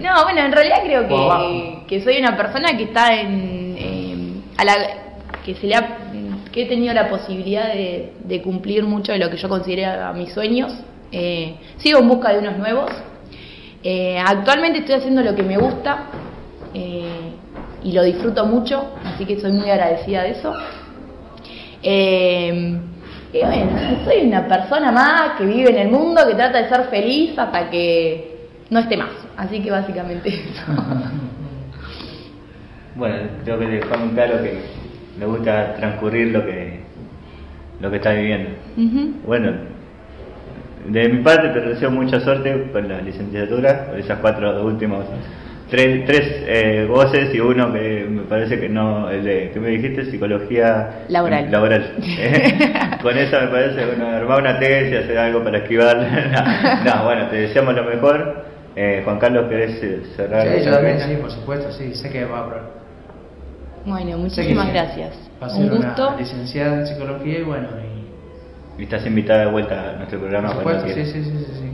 No, 0.00 0.24
bueno, 0.24 0.40
en 0.40 0.52
realidad 0.52 0.78
creo 0.84 1.06
que, 1.06 1.78
que 1.86 2.02
soy 2.02 2.18
una 2.18 2.36
persona 2.36 2.76
que 2.76 2.84
está 2.84 3.14
en. 3.14 3.74
eh, 3.78 4.32
a 4.58 4.64
la, 4.64 4.74
que 5.44 5.54
se 5.54 5.66
le 5.66 5.74
ha, 5.76 5.98
que 6.52 6.62
he 6.62 6.66
tenido 6.66 6.92
la 6.92 7.08
posibilidad 7.08 7.72
de, 7.72 8.42
cumplir 8.42 8.84
mucho 8.84 9.12
de 9.12 9.18
lo 9.18 9.30
que 9.30 9.36
yo 9.36 9.48
considero 9.48 10.12
mis 10.14 10.32
sueños. 10.32 10.72
Eh, 11.10 11.56
sigo 11.78 11.98
en 12.00 12.08
busca 12.08 12.32
de 12.32 12.38
unos 12.40 12.58
nuevos. 12.58 12.90
Eh, 13.82 14.18
actualmente 14.18 14.80
estoy 14.80 14.96
haciendo 14.96 15.22
lo 15.22 15.34
que 15.34 15.42
me 15.42 15.56
gusta 15.56 16.04
eh, 16.72 17.32
y 17.82 17.92
lo 17.92 18.02
disfruto 18.04 18.46
mucho, 18.46 18.92
así 19.04 19.24
que 19.24 19.40
soy 19.40 19.52
muy 19.52 19.68
agradecida 19.70 20.22
de 20.22 20.30
eso. 20.30 20.54
Y 23.34 23.38
bueno, 23.38 23.72
soy 24.04 24.26
una 24.26 24.46
persona 24.46 24.92
más 24.92 25.38
que 25.38 25.46
vive 25.46 25.70
en 25.70 25.78
el 25.78 25.88
mundo, 25.88 26.20
que 26.28 26.34
trata 26.34 26.62
de 26.62 26.68
ser 26.68 26.84
feliz 26.84 27.36
hasta 27.38 27.70
que 27.70 28.48
no 28.68 28.80
esté 28.80 28.96
más. 28.96 29.10
Así 29.36 29.60
que 29.60 29.70
básicamente 29.70 30.28
eso. 30.28 30.62
Bueno, 32.94 33.16
creo 33.42 33.58
que 33.58 33.66
dejó 33.68 33.96
muy 33.96 34.14
claro 34.14 34.42
que 34.42 34.81
le 35.18 35.26
gusta 35.26 35.74
transcurrir 35.74 36.28
lo 36.28 36.44
que 36.44 36.80
lo 37.80 37.90
que 37.90 37.96
está 37.96 38.12
viviendo. 38.12 38.50
Bueno, 39.26 39.52
de 40.86 41.08
mi 41.08 41.22
parte 41.22 41.48
te 41.48 41.60
deseo 41.60 41.90
mucha 41.90 42.20
suerte 42.20 42.68
con 42.72 42.88
la 42.88 43.00
licenciatura, 43.00 43.86
con 43.86 43.98
esas 43.98 44.18
cuatro 44.20 44.64
últimos, 44.64 45.04
tres, 45.68 46.04
tres 46.06 46.44
eh, 46.46 46.86
voces 46.88 47.34
y 47.34 47.40
uno 47.40 47.72
que 47.72 48.06
me 48.08 48.22
parece 48.22 48.58
que 48.58 48.68
no, 48.68 49.10
el 49.10 49.24
de, 49.24 49.50
que 49.52 49.60
me 49.60 49.70
dijiste, 49.70 50.10
psicología 50.10 51.04
Laboral. 51.08 51.50
laboral. 51.50 51.94
Eh, 52.00 52.72
con 53.02 53.16
eso 53.16 53.40
me 53.40 53.48
parece, 53.48 53.86
bueno, 53.86 54.06
armar 54.08 54.40
una 54.40 54.58
tesis, 54.58 54.98
hacer 54.98 55.18
algo 55.18 55.42
para 55.42 55.58
esquivar. 55.58 55.96
no, 56.84 56.94
no, 56.94 57.04
bueno, 57.04 57.26
te 57.28 57.36
deseamos 57.36 57.74
lo 57.74 57.84
mejor. 57.84 58.52
Eh, 58.74 59.02
Juan 59.04 59.18
Carlos, 59.18 59.46
¿querés 59.50 59.82
eh, 59.82 60.02
cerrar? 60.16 60.48
Sí, 60.48 60.64
yo 60.64 60.72
también, 60.72 61.00
sí, 61.00 61.16
por 61.20 61.30
supuesto, 61.30 61.70
sí, 61.72 61.94
sé 61.94 62.10
que 62.10 62.24
va 62.24 62.38
a 62.38 62.40
aprobar. 62.44 62.81
Bueno, 63.84 64.18
muchísimas 64.18 64.66
sí. 64.66 64.72
gracias. 64.72 65.14
Va 65.42 65.46
a 65.46 65.50
ser 65.50 65.70
Un 65.72 65.76
gusto. 65.76 66.08
una 66.08 66.16
licenciada 66.16 66.74
en 66.80 66.86
psicología 66.86 67.38
y 67.40 67.42
bueno, 67.42 67.68
y 68.76 68.80
Y 68.80 68.84
estás 68.84 69.04
invitada 69.06 69.40
de 69.40 69.50
vuelta 69.50 69.90
a 69.90 69.92
nuestro 69.96 70.18
programa 70.20 70.48
por 70.50 70.58
supuesto, 70.58 70.88
sí, 70.88 71.04
sí, 71.04 71.24
sí, 71.24 71.24
sí, 71.24 71.52
sí. 71.60 71.70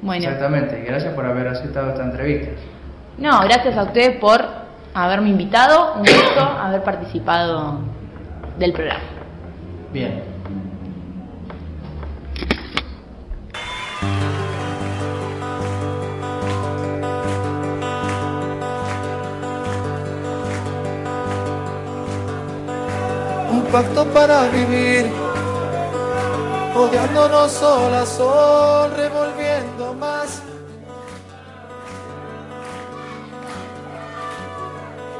Bueno, 0.00 0.24
Exactamente, 0.24 0.80
y 0.80 0.84
gracias 0.84 1.12
por 1.14 1.26
haber 1.26 1.46
aceptado 1.48 1.90
esta 1.90 2.04
entrevista. 2.04 2.50
no, 3.18 3.40
gracias 3.40 3.76
a 3.76 3.82
ustedes 3.84 4.16
por 4.18 4.40
haberme 4.94 5.30
invitado. 5.30 5.94
Un 5.94 6.00
gusto 6.00 6.40
haber 6.40 6.82
participado 6.82 7.78
del 8.58 8.72
programa. 8.72 9.00
Bien. 9.92 10.31
Un 23.52 23.62
pacto 23.64 24.06
para 24.06 24.48
vivir, 24.48 25.12
odiándonos 26.74 27.52
sol 27.52 27.94
a 27.94 28.06
sol, 28.06 28.90
revolviendo 28.96 29.92
más. 29.94 30.40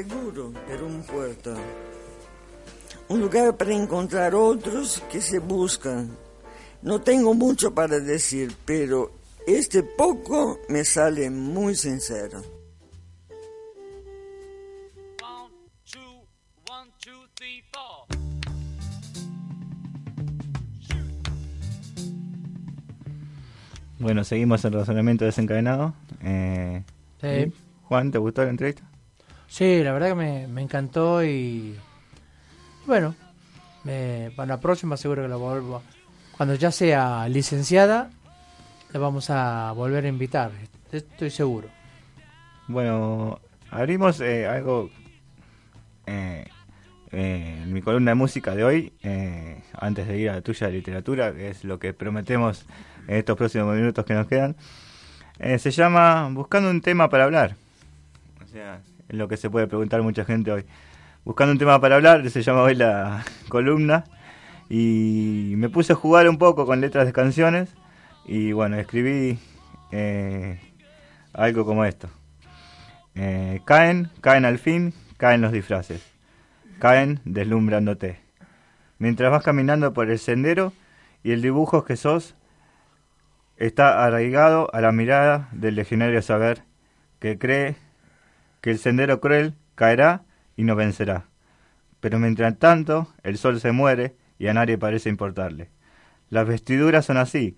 seguro, 0.03 0.51
pero 0.67 0.85
un 0.87 1.03
puerto. 1.03 1.55
Un 3.09 3.19
lugar 3.21 3.55
para 3.57 3.73
encontrar 3.73 4.33
otros 4.35 5.01
que 5.11 5.21
se 5.21 5.39
buscan. 5.39 6.15
No 6.81 7.01
tengo 7.01 7.33
mucho 7.33 7.73
para 7.73 7.99
decir, 7.99 8.53
pero 8.65 9.11
este 9.45 9.83
poco 9.83 10.59
me 10.69 10.83
sale 10.83 11.29
muy 11.29 11.75
sincero. 11.75 12.41
One, 15.21 15.53
two, 15.85 16.25
one, 16.69 16.91
two, 16.99 17.27
three, 17.35 17.61
four. 17.71 18.07
Bueno, 23.99 24.23
seguimos 24.23 24.65
el 24.65 24.73
razonamiento 24.73 25.25
desencadenado. 25.25 25.93
Eh, 26.23 26.83
Sí. 27.21 27.53
Juan, 27.83 28.09
¿te 28.09 28.17
gustó 28.17 28.43
la 28.43 28.49
entrevista? 28.49 28.81
Sí, 29.51 29.83
la 29.83 29.91
verdad 29.91 30.07
que 30.09 30.15
me, 30.15 30.47
me 30.47 30.61
encantó 30.61 31.23
y 31.25 31.75
bueno, 32.87 33.13
me- 33.83 34.31
para 34.33 34.47
la 34.47 34.59
próxima 34.61 34.95
seguro 34.95 35.23
que 35.23 35.27
la 35.27 35.35
vuelvo. 35.35 35.83
Cuando 36.37 36.55
ya 36.55 36.71
sea 36.71 37.27
licenciada, 37.27 38.09
la 38.93 38.99
vamos 39.01 39.29
a 39.29 39.73
volver 39.73 40.05
a 40.05 40.07
invitar, 40.07 40.51
estoy 40.93 41.29
seguro. 41.29 41.67
Bueno, 42.69 43.39
abrimos 43.69 44.21
eh, 44.21 44.47
algo 44.47 44.89
eh, 46.07 46.45
eh, 47.11 47.59
en 47.63 47.73
mi 47.73 47.81
columna 47.81 48.11
de 48.11 48.15
música 48.15 48.55
de 48.55 48.63
hoy, 48.63 48.93
eh, 49.03 49.61
antes 49.73 50.07
de 50.07 50.17
ir 50.17 50.29
a 50.29 50.35
la 50.35 50.41
tuya 50.41 50.67
de 50.67 50.73
literatura, 50.73 51.33
que 51.33 51.49
es 51.49 51.65
lo 51.65 51.77
que 51.77 51.93
prometemos 51.93 52.65
en 53.05 53.17
estos 53.17 53.35
próximos 53.35 53.75
minutos 53.75 54.05
que 54.05 54.13
nos 54.13 54.27
quedan. 54.27 54.55
Eh, 55.39 55.59
se 55.59 55.71
llama 55.71 56.29
Buscando 56.31 56.69
un 56.69 56.79
tema 56.79 57.09
para 57.09 57.25
hablar. 57.25 57.57
O 58.41 58.47
sea, 58.47 58.81
es 59.11 59.17
lo 59.17 59.27
que 59.27 59.35
se 59.35 59.49
puede 59.49 59.67
preguntar 59.67 60.01
mucha 60.01 60.23
gente 60.23 60.51
hoy. 60.51 60.65
Buscando 61.25 61.51
un 61.51 61.59
tema 61.59 61.79
para 61.81 61.95
hablar, 61.95 62.27
se 62.29 62.41
llama 62.41 62.61
hoy 62.61 62.75
la 62.75 63.25
columna. 63.49 64.05
Y 64.69 65.53
me 65.57 65.67
puse 65.67 65.91
a 65.91 65.95
jugar 65.97 66.29
un 66.29 66.37
poco 66.37 66.65
con 66.65 66.79
letras 66.79 67.05
de 67.05 67.11
canciones. 67.11 67.75
Y 68.25 68.53
bueno, 68.53 68.77
escribí 68.77 69.37
eh, 69.91 70.59
algo 71.33 71.65
como 71.65 71.83
esto. 71.83 72.07
Eh, 73.15 73.59
caen, 73.65 74.09
caen 74.21 74.45
al 74.45 74.59
fin, 74.59 74.93
caen 75.17 75.41
los 75.41 75.51
disfraces. 75.51 76.01
Caen 76.79 77.19
deslumbrándote. 77.25 78.17
Mientras 78.97 79.29
vas 79.29 79.43
caminando 79.43 79.93
por 79.93 80.09
el 80.09 80.19
sendero 80.19 80.71
y 81.21 81.31
el 81.31 81.41
dibujo 81.41 81.83
que 81.83 81.97
sos 81.97 82.35
está 83.57 84.05
arraigado 84.05 84.73
a 84.73 84.79
la 84.79 84.93
mirada 84.93 85.49
del 85.51 85.75
legionario 85.75 86.21
saber 86.21 86.63
que 87.19 87.37
cree 87.37 87.75
que 88.61 88.71
el 88.71 88.77
sendero 88.77 89.19
cruel 89.19 89.55
caerá 89.75 90.23
y 90.55 90.63
no 90.63 90.75
vencerá. 90.75 91.25
Pero 91.99 92.19
mientras 92.19 92.57
tanto, 92.57 93.13
el 93.23 93.37
sol 93.37 93.59
se 93.59 93.71
muere 93.71 94.15
y 94.39 94.47
a 94.47 94.53
nadie 94.53 94.77
parece 94.77 95.09
importarle. 95.09 95.69
Las 96.29 96.47
vestiduras 96.47 97.05
son 97.05 97.17
así, 97.17 97.57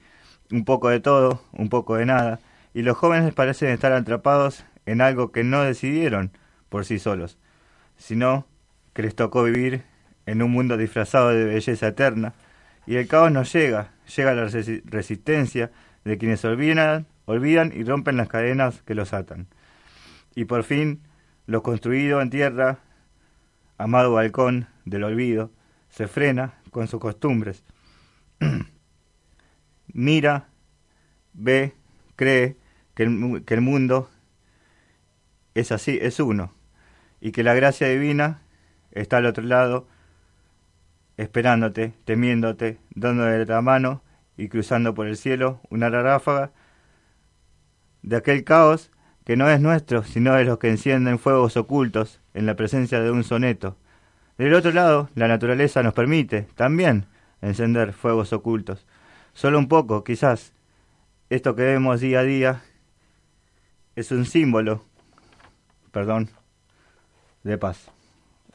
un 0.52 0.66
poco 0.66 0.90
de 0.90 1.00
todo, 1.00 1.44
un 1.52 1.70
poco 1.70 1.96
de 1.96 2.06
nada, 2.06 2.40
y 2.74 2.82
los 2.82 2.98
jóvenes 2.98 3.34
parecen 3.34 3.70
estar 3.70 3.94
atrapados 3.94 4.66
en 4.86 5.02
algo 5.02 5.32
que 5.32 5.44
no 5.44 5.62
decidieron 5.62 6.32
por 6.70 6.86
sí 6.86 7.00
solos, 7.00 7.38
sino 7.98 8.48
que 8.94 9.04
les 9.04 9.16
tocó 9.16 9.44
vivir 9.44 9.84
en 10.26 10.42
un 10.42 10.52
mundo 10.52 10.78
disfrazado 10.78 11.30
de 11.30 11.46
belleza 11.46 11.88
eterna, 11.88 12.34
y 12.86 12.96
el 12.96 13.08
caos 13.08 13.32
no 13.32 13.44
llega, 13.44 13.92
llega 14.16 14.34
la 14.34 14.46
resi- 14.46 14.82
resistencia 14.86 15.72
de 16.04 16.18
quienes 16.18 16.44
olvidan, 16.44 17.08
olvidan 17.26 17.72
y 17.74 17.84
rompen 17.84 18.18
las 18.18 18.28
cadenas 18.28 18.82
que 18.82 18.96
los 18.96 19.14
atan. 19.14 19.48
Y 20.36 20.46
por 20.46 20.64
fin, 20.64 21.02
lo 21.46 21.62
construido 21.64 22.22
en 22.22 22.30
tierra, 22.30 22.80
amado 23.78 24.14
balcón 24.14 24.68
del 24.86 25.04
olvido, 25.04 25.52
se 25.90 26.08
frena 26.08 26.56
con 26.72 26.88
sus 26.88 27.00
costumbres. 27.00 27.64
Mira, 29.88 30.50
ve, 31.34 31.74
cree 32.16 32.58
que 32.96 33.04
el, 33.04 33.62
mundo 33.62 34.10
es 35.54 35.72
así, 35.72 36.00
es 36.02 36.20
uno, 36.20 36.54
y 37.22 37.32
que 37.32 37.44
la 37.44 37.54
gracia 37.54 37.88
divina 37.88 38.42
está 38.92 39.18
al 39.18 39.26
otro 39.26 39.44
lado, 39.44 39.88
esperándote, 41.18 41.94
temiéndote, 42.06 42.80
dándole 42.96 43.46
la 43.46 43.62
mano 43.62 44.02
y 44.36 44.48
cruzando 44.48 44.96
por 44.96 45.08
el 45.08 45.16
cielo 45.18 45.62
una 45.70 45.90
ráfaga 45.90 46.52
de 48.02 48.16
aquel 48.16 48.44
caos 48.44 48.92
que 49.26 49.38
no 49.38 49.50
es 49.50 49.62
nuestro, 49.62 50.04
sino 50.04 50.34
de 50.36 50.46
los 50.46 50.58
que 50.60 50.70
encienden 50.70 51.20
fuegos 51.20 51.56
ocultos 51.58 52.20
en 52.34 52.46
la 52.46 52.56
presencia 52.56 53.00
de 53.00 53.12
un 53.12 53.24
soneto. 53.24 53.78
Del 54.38 54.54
otro 54.54 54.72
lado, 54.72 55.10
la 55.16 55.28
naturaleza 55.28 55.84
nos 55.84 55.94
permite 55.94 56.48
también 56.56 57.06
encender 57.42 57.94
fuegos 57.94 58.34
ocultos. 58.34 58.86
Solo 59.34 59.60
un 59.60 59.68
poco, 59.68 60.04
quizás. 60.04 60.54
Esto 61.30 61.56
que 61.56 61.64
vemos 61.64 62.02
día 62.02 62.20
a 62.20 62.24
día 62.24 62.62
es 63.96 64.12
un 64.12 64.26
símbolo, 64.26 64.86
perdón, 65.92 66.30
de 67.44 67.58
paz. 67.58 67.90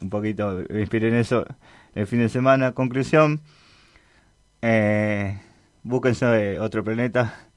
Un 0.00 0.10
poquito 0.10 0.64
me 0.68 0.80
inspiré 0.80 1.08
en 1.08 1.16
eso 1.16 1.44
el 1.94 2.06
fin 2.06 2.20
de 2.20 2.28
semana. 2.28 2.72
Conclusión, 2.72 3.40
eh, 4.62 5.40
búsquense 5.82 6.60
otro 6.60 6.84
planeta 6.84 7.47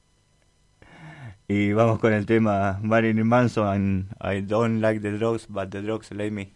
y 1.52 1.72
vamos 1.74 1.98
con 1.98 2.14
el 2.14 2.24
tema 2.24 2.78
Marilyn 2.82 3.26
Manson 3.26 4.08
I 4.20 4.40
don't 4.40 4.80
like 4.80 5.00
the 5.02 5.10
drugs, 5.18 5.46
but 5.48 5.70
the 5.70 5.82
drugs 5.82 6.10
like 6.10 6.32
me. 6.32 6.54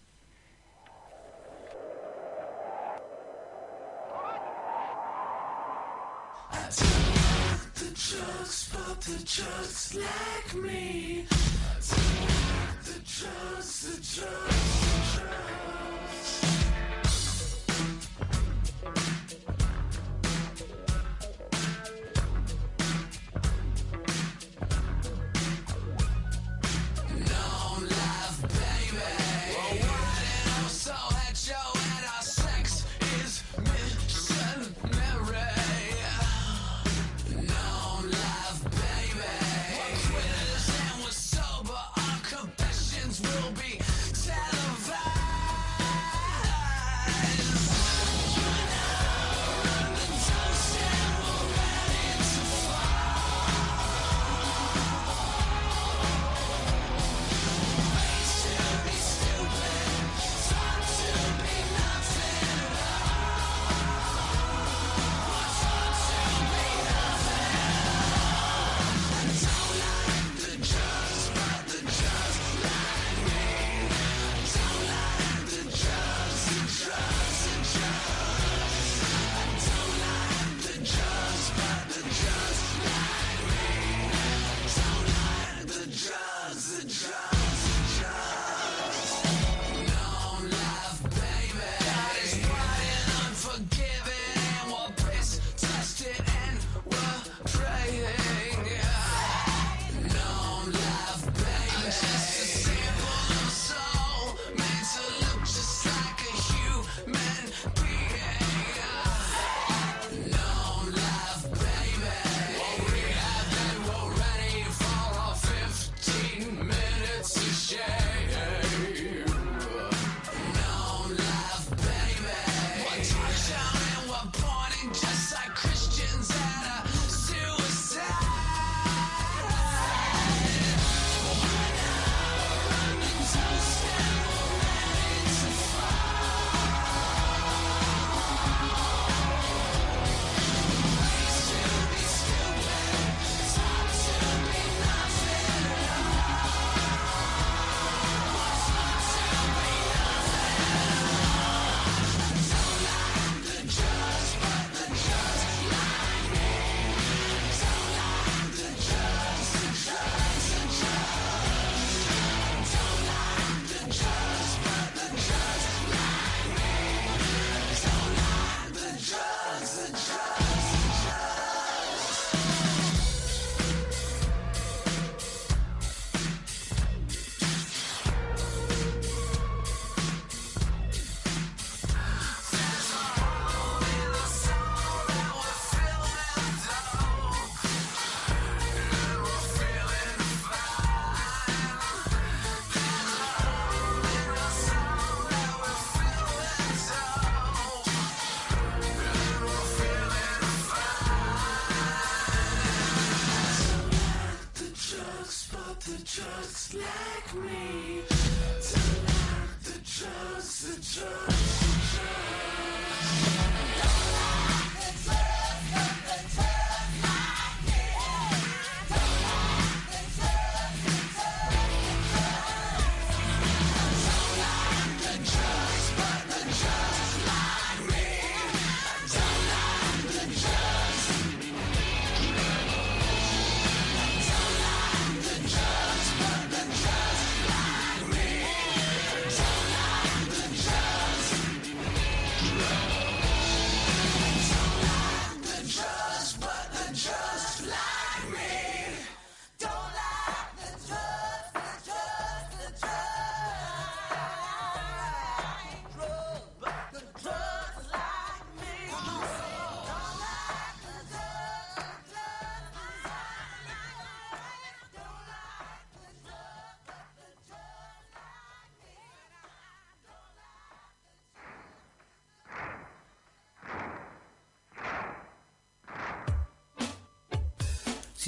The 7.74 7.90
drugs, 7.94 8.70
but 8.72 9.01
the 9.03 9.18
drugs 9.24 9.94
like 9.94 10.55
me. 10.62 11.26
The 11.28 11.92
drugs, 11.92 12.62
the 12.84 12.99
drugs, 13.05 13.80
the 13.82 14.22
drugs. 14.22 14.86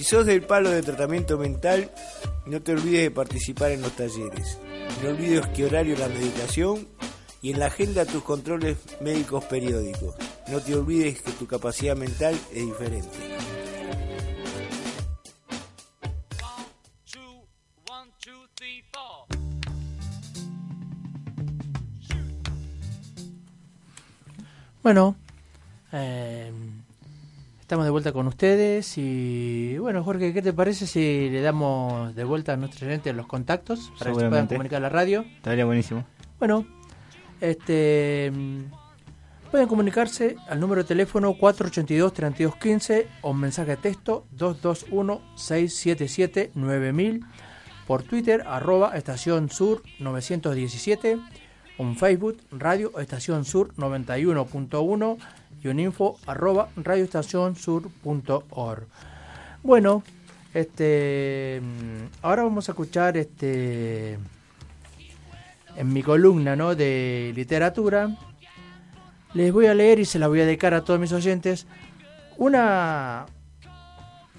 Sos 0.08 0.24
del 0.24 0.40
palo 0.40 0.70
de 0.70 0.80
tratamiento 0.80 1.36
mental, 1.36 1.90
no 2.46 2.62
te 2.62 2.72
olvides 2.72 3.02
de 3.02 3.10
participar 3.10 3.72
en 3.72 3.82
los 3.82 3.92
talleres. 3.92 4.58
No 5.02 5.10
olvides 5.10 5.46
que 5.48 5.66
horario 5.66 5.98
la 5.98 6.08
medicación 6.08 6.88
y 7.42 7.50
en 7.52 7.58
la 7.58 7.66
agenda 7.66 8.06
tus 8.06 8.22
controles 8.22 8.78
médicos 9.02 9.44
periódicos. 9.44 10.14
No 10.48 10.60
te 10.60 10.74
olvides 10.74 11.20
que 11.20 11.32
tu 11.32 11.46
capacidad 11.46 11.94
mental 11.94 12.34
es 12.54 12.64
diferente. 12.64 13.18
Bueno, 24.82 25.16
eh, 25.92 26.27
estamos 27.68 27.84
de 27.84 27.90
vuelta 27.90 28.12
con 28.12 28.26
ustedes 28.26 28.96
y 28.96 29.76
bueno, 29.76 30.02
Jorge, 30.02 30.32
¿qué 30.32 30.40
te 30.40 30.54
parece 30.54 30.86
si 30.86 31.28
le 31.28 31.42
damos 31.42 32.14
de 32.14 32.24
vuelta 32.24 32.54
a 32.54 32.56
nuestros 32.56 32.84
oyentes 32.84 33.14
los 33.14 33.26
contactos 33.26 33.92
para 33.98 34.10
que 34.10 34.20
se 34.20 34.26
puedan 34.26 34.46
comunicar 34.46 34.78
a 34.78 34.80
la 34.80 34.88
radio? 34.88 35.26
Estaría 35.36 35.66
buenísimo. 35.66 36.06
Bueno, 36.38 36.64
este 37.42 38.32
pueden 39.50 39.68
comunicarse 39.68 40.36
al 40.48 40.60
número 40.60 40.82
de 40.82 40.88
teléfono 40.88 41.34
482-3215 41.34 43.04
o 43.20 43.34
mensaje 43.34 43.72
de 43.72 43.76
texto 43.76 44.24
221-677-9000 44.34 47.26
por 47.86 48.02
Twitter 48.02 48.44
arroba 48.46 48.96
estación 48.96 49.50
sur 49.50 49.82
917 49.98 51.18
un 51.78 51.96
Facebook 51.96 52.38
Radio 52.50 52.98
Estación 52.98 53.44
Sur 53.44 53.72
91.1 53.76 55.16
y 55.62 55.68
un 55.68 55.80
info 55.80 56.18
arroba 56.26 56.68
radioestacionsur.org. 56.76 58.86
Bueno, 59.62 60.02
este 60.54 61.60
mm, 61.62 62.22
ahora 62.22 62.44
vamos 62.44 62.68
a 62.68 62.72
escuchar 62.72 63.16
este 63.16 64.18
en 65.76 65.92
mi 65.92 66.02
columna 66.02 66.56
¿no? 66.56 66.74
de 66.74 67.32
literatura. 67.34 68.16
Les 69.34 69.52
voy 69.52 69.66
a 69.66 69.74
leer 69.74 70.00
y 70.00 70.04
se 70.04 70.18
la 70.18 70.26
voy 70.28 70.40
a 70.40 70.46
dedicar 70.46 70.74
a 70.74 70.82
todos 70.82 70.98
mis 70.98 71.12
oyentes 71.12 71.66
una 72.36 73.26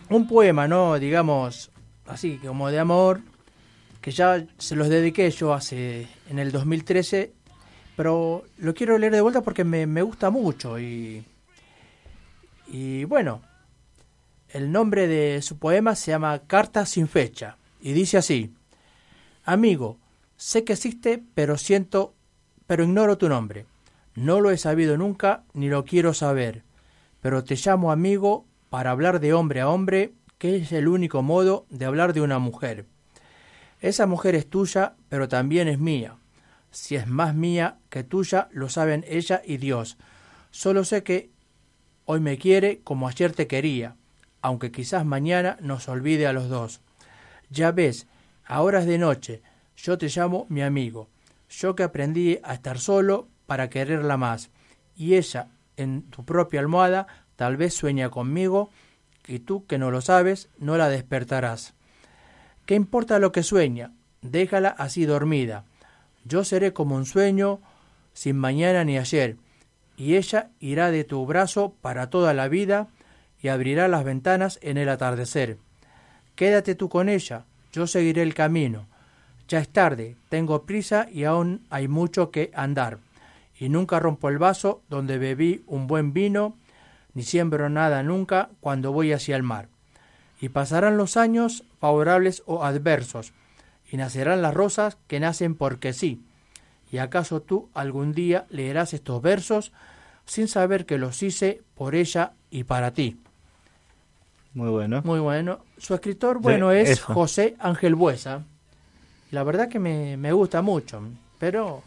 un 0.09 0.27
poema, 0.27 0.67
¿no? 0.67 0.99
digamos 0.99 1.71
así 2.07 2.37
como 2.37 2.71
de 2.71 2.79
amor 2.79 3.21
que 4.01 4.11
ya 4.11 4.45
se 4.57 4.75
los 4.75 4.89
dediqué 4.89 5.29
yo 5.31 5.53
hace 5.53 6.07
en 6.29 6.39
el 6.39 6.51
2013, 6.51 7.33
pero 7.99 8.45
lo 8.59 8.73
quiero 8.73 8.97
leer 8.97 9.11
de 9.11 9.19
vuelta 9.19 9.41
porque 9.41 9.65
me, 9.65 10.01
gusta 10.01 10.29
mucho 10.29 10.79
y, 10.79 11.21
y 12.67 13.03
bueno, 13.03 13.41
el 14.51 14.71
nombre 14.71 15.05
de 15.05 15.41
su 15.41 15.57
poema 15.57 15.95
se 15.95 16.11
llama 16.11 16.39
Carta 16.47 16.85
sin 16.85 17.09
fecha 17.09 17.57
y 17.81 17.91
dice 17.91 18.17
así, 18.17 18.53
amigo, 19.43 19.97
sé 20.37 20.63
que 20.63 20.71
existe, 20.71 21.21
pero 21.35 21.57
siento, 21.57 22.13
pero 22.67 22.85
ignoro 22.85 23.17
tu 23.17 23.27
nombre. 23.27 23.65
No 24.15 24.39
lo 24.39 24.51
he 24.51 24.57
sabido 24.57 24.95
nunca 24.95 25.43
ni 25.53 25.67
lo 25.67 25.83
quiero 25.83 26.13
saber, 26.13 26.63
pero 27.19 27.43
te 27.43 27.57
llamo 27.57 27.91
amigo 27.91 28.45
para 28.69 28.91
hablar 28.91 29.19
de 29.19 29.33
hombre 29.33 29.59
a 29.59 29.67
hombre, 29.67 30.13
que 30.37 30.55
es 30.55 30.71
el 30.71 30.87
único 30.87 31.21
modo 31.21 31.65
de 31.69 31.83
hablar 31.83 32.13
de 32.13 32.21
una 32.21 32.39
mujer. 32.39 32.85
Esa 33.81 34.07
mujer 34.07 34.35
es 34.35 34.49
tuya, 34.49 34.95
pero 35.09 35.27
también 35.27 35.67
es 35.67 35.79
mía. 35.79 36.15
Si 36.71 36.95
es 36.95 37.07
más 37.07 37.35
mía 37.35 37.77
que 37.89 38.03
tuya, 38.03 38.47
lo 38.51 38.69
saben 38.69 39.05
ella 39.07 39.41
y 39.45 39.57
Dios. 39.57 39.97
Solo 40.51 40.83
sé 40.83 41.03
que 41.03 41.29
hoy 42.05 42.19
me 42.19 42.37
quiere 42.37 42.81
como 42.83 43.07
ayer 43.07 43.33
te 43.33 43.47
quería, 43.47 43.95
aunque 44.41 44.71
quizás 44.71 45.05
mañana 45.05 45.57
nos 45.61 45.87
olvide 45.89 46.27
a 46.27 46.33
los 46.33 46.49
dos. 46.49 46.81
Ya 47.49 47.71
ves, 47.71 48.07
ahora 48.45 48.79
es 48.79 48.85
de 48.85 48.97
noche, 48.97 49.41
yo 49.77 49.97
te 49.97 50.07
llamo 50.07 50.45
mi 50.49 50.61
amigo, 50.61 51.07
yo 51.49 51.75
que 51.75 51.83
aprendí 51.83 52.39
a 52.43 52.53
estar 52.53 52.79
solo 52.79 53.27
para 53.45 53.69
quererla 53.69 54.17
más, 54.17 54.49
y 54.95 55.15
ella, 55.15 55.47
en 55.77 56.03
tu 56.03 56.25
propia 56.25 56.59
almohada, 56.59 57.07
tal 57.35 57.57
vez 57.57 57.73
sueña 57.73 58.09
conmigo, 58.09 58.69
y 59.27 59.39
tú 59.39 59.65
que 59.65 59.77
no 59.77 59.91
lo 59.91 60.01
sabes, 60.01 60.49
no 60.57 60.77
la 60.77 60.89
despertarás. 60.89 61.73
¿Qué 62.65 62.75
importa 62.75 63.19
lo 63.19 63.31
que 63.31 63.43
sueña? 63.43 63.93
Déjala 64.21 64.69
así 64.69 65.05
dormida. 65.05 65.63
Yo 66.29 66.43
seré 66.43 66.73
como 66.73 66.95
un 66.95 67.07
sueño, 67.07 67.59
sin 68.13 68.37
mañana 68.37 68.83
ni 68.83 68.99
ayer, 68.99 69.37
y 69.97 70.15
ella 70.15 70.51
irá 70.59 70.91
de 70.91 71.03
tu 71.03 71.25
brazo 71.25 71.73
para 71.81 72.11
toda 72.11 72.35
la 72.35 72.47
vida 72.47 72.87
y 73.41 73.47
abrirá 73.47 73.87
las 73.87 74.03
ventanas 74.03 74.59
en 74.61 74.77
el 74.77 74.89
atardecer. 74.89 75.57
Quédate 76.35 76.75
tú 76.75 76.87
con 76.87 77.09
ella, 77.09 77.45
yo 77.73 77.87
seguiré 77.87 78.21
el 78.21 78.35
camino. 78.35 78.85
Ya 79.47 79.57
es 79.57 79.69
tarde, 79.69 80.17
tengo 80.29 80.67
prisa 80.67 81.07
y 81.11 81.23
aún 81.23 81.65
hay 81.71 81.87
mucho 81.87 82.29
que 82.29 82.51
andar. 82.53 82.99
Y 83.59 83.69
nunca 83.69 83.99
rompo 83.99 84.29
el 84.29 84.37
vaso 84.37 84.83
donde 84.87 85.17
bebí 85.17 85.63
un 85.65 85.87
buen 85.87 86.13
vino, 86.13 86.55
ni 87.15 87.23
siembro 87.23 87.69
nada 87.69 88.03
nunca 88.03 88.49
cuando 88.59 88.91
voy 88.91 89.13
hacia 89.13 89.35
el 89.35 89.41
mar. 89.41 89.67
Y 90.39 90.49
pasarán 90.49 90.95
los 90.95 91.17
años 91.17 91.63
favorables 91.79 92.43
o 92.45 92.63
adversos, 92.63 93.33
y 93.91 93.97
nacerán 93.97 94.41
las 94.41 94.53
rosas 94.53 94.97
que 95.07 95.19
nacen 95.19 95.55
porque 95.55 95.93
sí. 95.93 96.21
¿Y 96.91 96.97
acaso 96.97 97.41
tú 97.41 97.69
algún 97.73 98.13
día 98.13 98.45
leerás 98.49 98.93
estos 98.93 99.21
versos 99.21 99.71
sin 100.25 100.47
saber 100.47 100.85
que 100.85 100.97
los 100.97 101.21
hice 101.21 101.61
por 101.75 101.95
ella 101.95 102.33
y 102.49 102.63
para 102.63 102.93
ti? 102.93 103.19
Muy 104.53 104.69
bueno. 104.69 105.01
Muy 105.03 105.19
bueno. 105.19 105.59
Su 105.77 105.93
escritor, 105.93 106.39
bueno, 106.39 106.71
es 106.71 106.89
eso. 106.89 107.13
José 107.13 107.55
Ángel 107.59 107.95
Buesa. 107.95 108.43
La 109.31 109.43
verdad 109.43 109.69
que 109.69 109.79
me, 109.79 110.17
me 110.17 110.33
gusta 110.33 110.61
mucho, 110.61 111.01
pero 111.37 111.83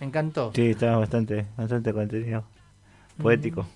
me 0.00 0.06
encantó. 0.06 0.50
Sí, 0.54 0.70
está 0.70 0.96
bastante, 0.96 1.46
bastante 1.56 1.92
contenido. 1.92 2.44
Poético. 3.22 3.66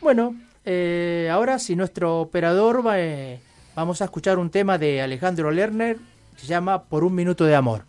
Bueno, 0.00 0.34
eh, 0.64 1.28
ahora 1.30 1.58
si 1.58 1.76
nuestro 1.76 2.20
operador 2.20 2.84
va, 2.84 3.00
eh, 3.00 3.40
vamos 3.76 4.02
a 4.02 4.06
escuchar 4.06 4.38
un 4.38 4.50
tema 4.50 4.78
de 4.78 5.00
Alejandro 5.00 5.50
Lerner, 5.50 5.98
se 6.36 6.46
llama 6.46 6.84
Por 6.84 7.04
un 7.04 7.14
minuto 7.14 7.44
de 7.44 7.54
amor. 7.54 7.84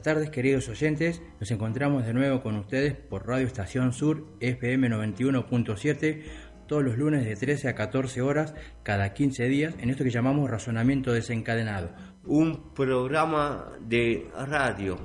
Buenas 0.00 0.14
tardes, 0.14 0.30
queridos 0.30 0.66
oyentes. 0.70 1.20
Nos 1.40 1.50
encontramos 1.50 2.06
de 2.06 2.14
nuevo 2.14 2.40
con 2.40 2.56
ustedes 2.56 2.94
por 2.94 3.28
Radio 3.28 3.46
Estación 3.46 3.92
Sur 3.92 4.28
FM 4.40 4.88
91.7 4.88 6.22
todos 6.66 6.82
los 6.82 6.96
lunes 6.96 7.26
de 7.26 7.36
13 7.36 7.68
a 7.68 7.74
14 7.74 8.22
horas 8.22 8.54
cada 8.82 9.12
15 9.12 9.46
días 9.48 9.74
en 9.78 9.90
esto 9.90 10.02
que 10.02 10.08
llamamos 10.08 10.48
razonamiento 10.48 11.12
desencadenado. 11.12 11.90
Un 12.24 12.72
programa 12.72 13.72
de 13.78 14.26
radio. 14.48 14.96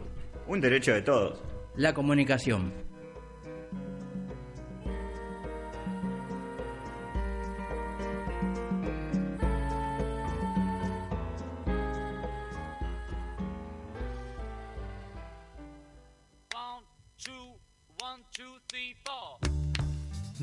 Un 0.47 0.61
derecho 0.61 0.93
de 0.93 1.01
todos. 1.01 1.43
La 1.75 1.93
comunicación. 1.93 2.84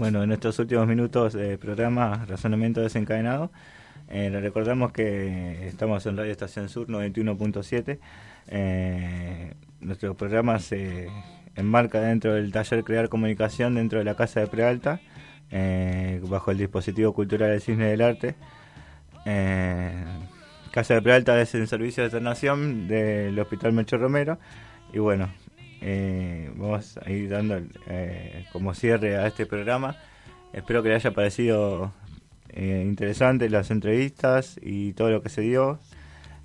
Bueno, 0.03 0.25
en 0.25 0.33
estos 0.33 0.59
últimos 0.59 0.89
minutos 0.89 1.33
del 1.33 1.61
programa 1.61 2.25
Razonamiento 2.27 2.81
Desencadenado, 2.81 3.53
eh, 4.09 4.37
recordamos 4.43 4.91
que 4.91 5.69
estamos 5.69 6.05
en 6.07 6.17
Radio 6.17 6.33
Estación 6.33 6.69
Sur 6.69 6.89
91.7. 6.89 8.01
Eh, 8.49 9.55
nuestro 9.81 10.17
programa 10.17 10.59
se 10.59 11.09
enmarca 11.55 12.01
dentro 12.01 12.35
del 12.35 12.51
taller 12.51 12.83
Crear 12.83 13.09
Comunicación 13.09 13.77
dentro 13.77 14.01
de 14.01 14.05
la 14.05 14.17
Casa 14.17 14.41
de 14.41 14.49
Prealta, 14.49 14.99
eh, 15.53 16.21
bajo 16.29 16.51
el 16.51 16.59
dispositivo 16.59 17.13
cultural 17.13 17.51
del 17.51 17.61
Cisne 17.61 17.85
del 17.85 18.01
Arte. 18.01 18.35
Eh, 19.25 20.05
Casa 20.73 20.95
de 20.95 21.03
Prealta 21.03 21.41
es 21.41 21.55
el 21.55 21.69
servicio 21.69 22.03
de 22.03 22.09
internación 22.09 22.89
del 22.89 23.39
Hospital 23.39 23.73
Melchor 23.73 24.01
Romero. 24.01 24.41
Y 24.93 24.99
bueno, 24.99 25.31
eh, 25.83 26.51
vamos 26.57 26.99
a 27.05 27.11
ir 27.11 27.29
dando 27.29 27.61
eh, 27.89 28.47
como 28.53 28.75
cierre 28.75 29.17
a 29.17 29.27
este 29.27 29.47
programa. 29.47 29.97
Espero 30.53 30.83
que 30.83 30.91
le 30.91 30.95
haya 30.95 31.11
parecido 31.11 31.93
eh, 32.51 32.85
interesante 32.87 33.49
las 33.49 33.71
entrevistas 33.71 34.59
y 34.63 34.93
todo 34.93 35.11
lo 35.11 35.23
que 35.23 35.29
se 35.29 35.41
dio. 35.41 35.81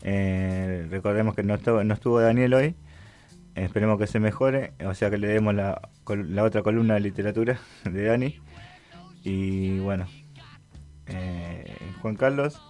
Eh, 0.04 0.88
recordemos 0.90 1.36
que 1.36 1.44
no 1.44 1.56
estuvo, 1.56 1.84
no 1.84 1.94
estuvo 1.94 2.20
Daniel 2.20 2.54
hoy. 2.54 2.76
Esperemos 3.56 4.00
que 4.00 4.08
se 4.08 4.20
mejore, 4.20 4.74
o 4.86 4.94
sea 4.94 5.10
que 5.10 5.18
le 5.18 5.28
demos 5.28 5.54
la, 5.54 5.82
la 6.08 6.44
otra 6.44 6.62
columna 6.62 6.94
de 6.96 7.00
literatura 7.02 7.60
de 7.84 8.04
Dani. 8.04 8.40
Y 9.24 9.80
bueno, 9.80 10.08
eh, 11.08 11.76
Juan 12.02 12.16
Carlos. 12.16 12.62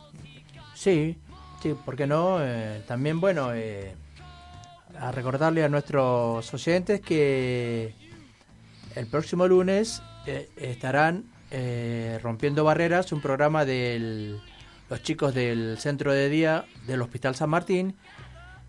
Sí, 0.74 1.18
sí, 1.62 1.76
¿por 1.86 1.96
qué 1.96 2.08
no? 2.08 2.40
Eh, 2.42 2.82
también, 2.88 3.20
bueno, 3.20 3.52
a 5.00 5.12
recordarle 5.12 5.64
a 5.64 5.70
nuestros 5.70 6.54
oyentes 6.54 7.02
que 7.02 7.94
el 8.96 9.08
próximo 9.08 9.48
lunes 9.48 10.02
eh, 10.26 10.50
estarán 10.58 11.26
eh, 11.52 12.20
rompiendo 12.22 12.64
barreras 12.64 13.12
un 13.12 13.22
programa 13.22 13.66
de 13.66 14.40
los 14.90 15.04
chicos 15.04 15.34
del 15.34 15.78
centro 15.78 16.14
de 16.14 16.30
día 16.30 16.66
del 16.86 17.02
Hospital 17.02 17.36
San 17.36 17.50
Martín 17.50 17.96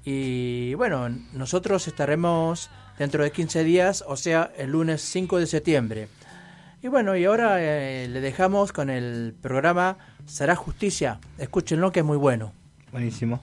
y 0.05 0.75
bueno, 0.75 1.09
nosotros 1.33 1.87
estaremos 1.87 2.71
dentro 2.99 3.23
de 3.23 3.31
15 3.31 3.65
días, 3.65 4.05
o 4.07 4.17
sea, 4.17 4.51
el 4.57 4.71
lunes 4.71 5.03
5 5.03 5.39
de 5.39 5.47
septiembre. 5.47 6.09
Y 6.83 6.89
bueno, 6.89 7.17
y 7.17 7.25
ahora 7.25 7.57
eh, 7.61 8.09
le 8.09 8.21
dejamos 8.21 8.73
con 8.73 8.89
el 8.89 9.35
programa 9.41 9.99
Será 10.27 10.55
Justicia. 10.55 11.21
Escúchenlo 11.37 11.93
que 11.93 12.01
es 12.01 12.07
muy 12.07 12.17
bueno. 12.17 12.53
Buenísimo. 12.93 13.43